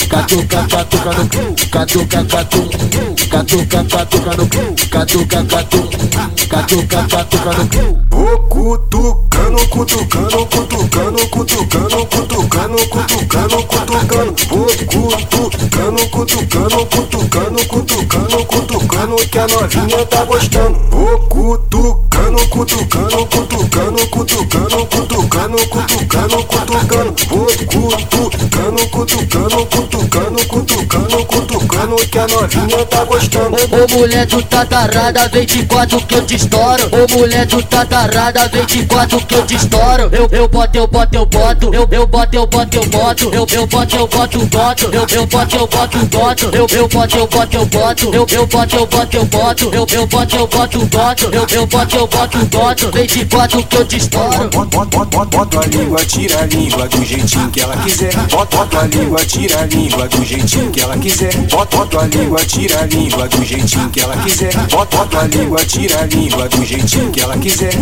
Catuca, 0.07 0.67
catuca 0.67 1.11
no 1.11 1.25
catuca, 1.71 2.23
catuca. 2.23 2.95
Catuca, 3.29 3.83
catuca 3.83 4.37
no 4.37 4.47
catuca, 4.89 5.43
catuca. 5.43 6.34
Catuca, 6.35 7.07
catuca 7.09 7.51
no 7.53 8.05
Ô 8.15 8.37
cutucano, 8.47 9.57
cutucano, 9.69 10.45
cutucano, 10.47 11.19
cutucano, 11.29 12.05
cutucano, 12.05 12.77
cutucano, 12.87 13.57
cutucano. 13.67 14.35
Ô 14.51 14.65
cutucano, 14.85 16.09
cutucano, 16.09 16.85
cutucano, 16.85 17.59
cutucano, 17.67 18.45
cutucano, 18.45 19.15
que 19.15 19.39
a 19.39 19.47
novinha 19.47 20.05
tá 20.05 20.23
gostando. 20.23 20.79
Ô 20.91 21.19
cutucano, 21.27 22.39
cutucano, 22.47 23.27
cutucano, 23.27 24.07
cutucano, 24.07 24.87
cutucano, 24.87 25.57
cutucano, 25.67 26.37
cutucano. 26.43 27.15
Ô 27.31 27.45
cutucano, 27.67 28.89
cutucano, 28.89 29.65
cutucano, 29.65 30.39
cutucano, 30.47 31.25
cutucano, 31.25 31.95
que 31.95 32.19
a 32.19 32.27
novinha 32.27 32.85
tá 32.85 33.03
gostando. 33.03 33.57
Ô 33.57 33.99
mulher 33.99 34.25
do 34.25 34.41
tatarada, 34.41 35.27
vem 35.27 35.45
de 35.45 35.65
quatro 35.65 35.99
que 36.07 36.21
eu 36.25 36.27
te 36.27 36.35
estouro. 36.35 36.89
Ô 36.91 37.19
mulher 37.19 37.47
tatarada, 37.69 38.49
vem 38.49 38.65
de 38.65 38.85
quatro 38.85 39.19
que 39.25 39.35
eu 39.35 39.45
te 39.45 39.55
estouro. 39.55 40.09
Eu, 40.11 40.27
eu 40.31 40.47
boto, 40.47 40.77
eu 40.77 40.87
boto, 40.87 41.15
eu 41.15 41.25
boto. 41.25 41.73
Eu, 41.73 41.87
eu 41.91 42.07
boto, 42.07 42.35
eu 42.35 42.47
boto, 42.47 42.77
eu 42.77 42.85
boto. 42.85 43.25
Eu, 43.31 43.47
eu 43.53 43.67
boto, 43.67 43.95
eu 43.95 44.07
boto, 44.07 44.45
boto. 44.47 44.85
Eu, 44.85 45.05
eu 45.11 45.27
boto, 45.27 45.55
eu 45.55 45.67
boto, 45.67 46.05
boto. 46.05 46.45
Eu, 46.55 46.67
eu 46.71 46.87
boto, 46.87 47.17
eu 47.17 47.27
boto, 47.27 47.57
eu 47.57 47.65
boto. 47.65 48.15
Eu, 48.15 48.25
eu 48.31 48.47
boto, 48.47 48.75
eu 48.75 48.87
boto, 48.87 49.17
eu 49.17 49.25
boto. 49.25 49.65
Eu, 49.65 49.87
eu 49.91 50.07
boto, 50.07 50.35
eu 50.35 50.47
boto, 50.47 50.85
boto. 50.85 51.25
Eu, 51.25 51.47
eu 51.51 51.67
boto, 51.67 51.95
eu 51.95 52.07
boto, 52.07 52.45
boto. 52.45 52.91
Vem 52.91 53.05
de 53.05 53.25
quatro 53.25 53.63
que 53.63 53.77
eu 53.77 53.85
te 53.85 53.97
estouro. 53.97 54.49
Bota 54.49 55.59
a 55.59 55.67
língua, 55.67 56.05
tira 56.05 56.39
a 56.39 56.45
língua 56.45 56.87
do 56.87 57.05
jeitinho 57.05 57.51
que 57.51 57.61
ela 57.61 57.77
quiser. 57.77 58.15
Bota, 58.31 58.79
a 58.79 58.87
língua, 58.87 59.25
tira 59.25 59.59
a 59.59 59.65
língua 59.65 60.07
do 60.07 60.25
jeitinho 60.25 60.71
que 60.71 60.81
ela 60.81 60.97
quiser. 60.97 61.35
Bota, 61.49 61.99
a 61.99 62.05
língua, 62.07 62.45
tira 62.45 62.79
a 62.79 62.85
língua 62.85 63.27
do 63.27 63.43
jeitinho 63.45 63.89
que 63.89 63.99
ela 63.99 64.17
quiser. 64.17 64.55
Bota 64.71 65.19
a 65.19 65.23
língua, 65.27 65.65
tira 65.65 65.99
a 65.99 66.05
língua 66.05 66.14
do 66.49 66.65
jeitinho 66.65 67.11
que 67.11 67.19
ela 67.19 67.37
quiser. 67.37 67.73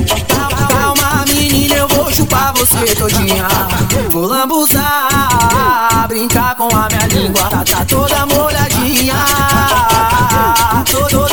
Calma, 0.70 1.26
menina, 1.28 1.76
eu 1.76 1.88
vou 1.90 2.12
chupar 2.12 2.54
você 2.54 2.96
todinha. 2.96 3.48
Vou 4.10 4.26
lambuzar, 4.26 6.08
brincar 6.08 6.56
com 6.56 6.68
a 6.76 6.88
minha 6.90 7.08
língua. 7.08 7.44
Tá, 7.44 7.64
tá 7.64 7.86
toda 7.86 8.26
molhadinha. 8.26 9.16
Tô 10.90 11.08
toda. 11.08 11.33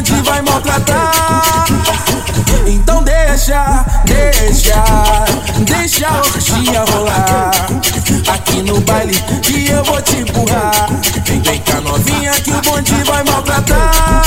gigante 0.00 0.12
vai 0.22 0.42
maltratar. 0.42 1.66
Então 2.66 3.02
deixa, 3.02 3.84
deixa, 4.04 4.84
deixa 5.60 6.08
a 6.08 6.18
orgia 6.18 6.84
rolar. 6.92 7.50
Aqui 8.32 8.62
no 8.62 8.80
baile 8.80 9.14
que 9.42 9.70
eu 9.70 9.84
vou 9.84 10.00
te 10.02 10.16
empurrar. 10.16 10.88
Vem, 11.24 11.40
vem 11.40 11.60
cá 11.60 11.80
novinha 11.80 12.32
que 12.32 12.50
o 12.50 12.60
bonde 12.62 12.94
vai 13.04 13.22
maltratar. 13.24 14.19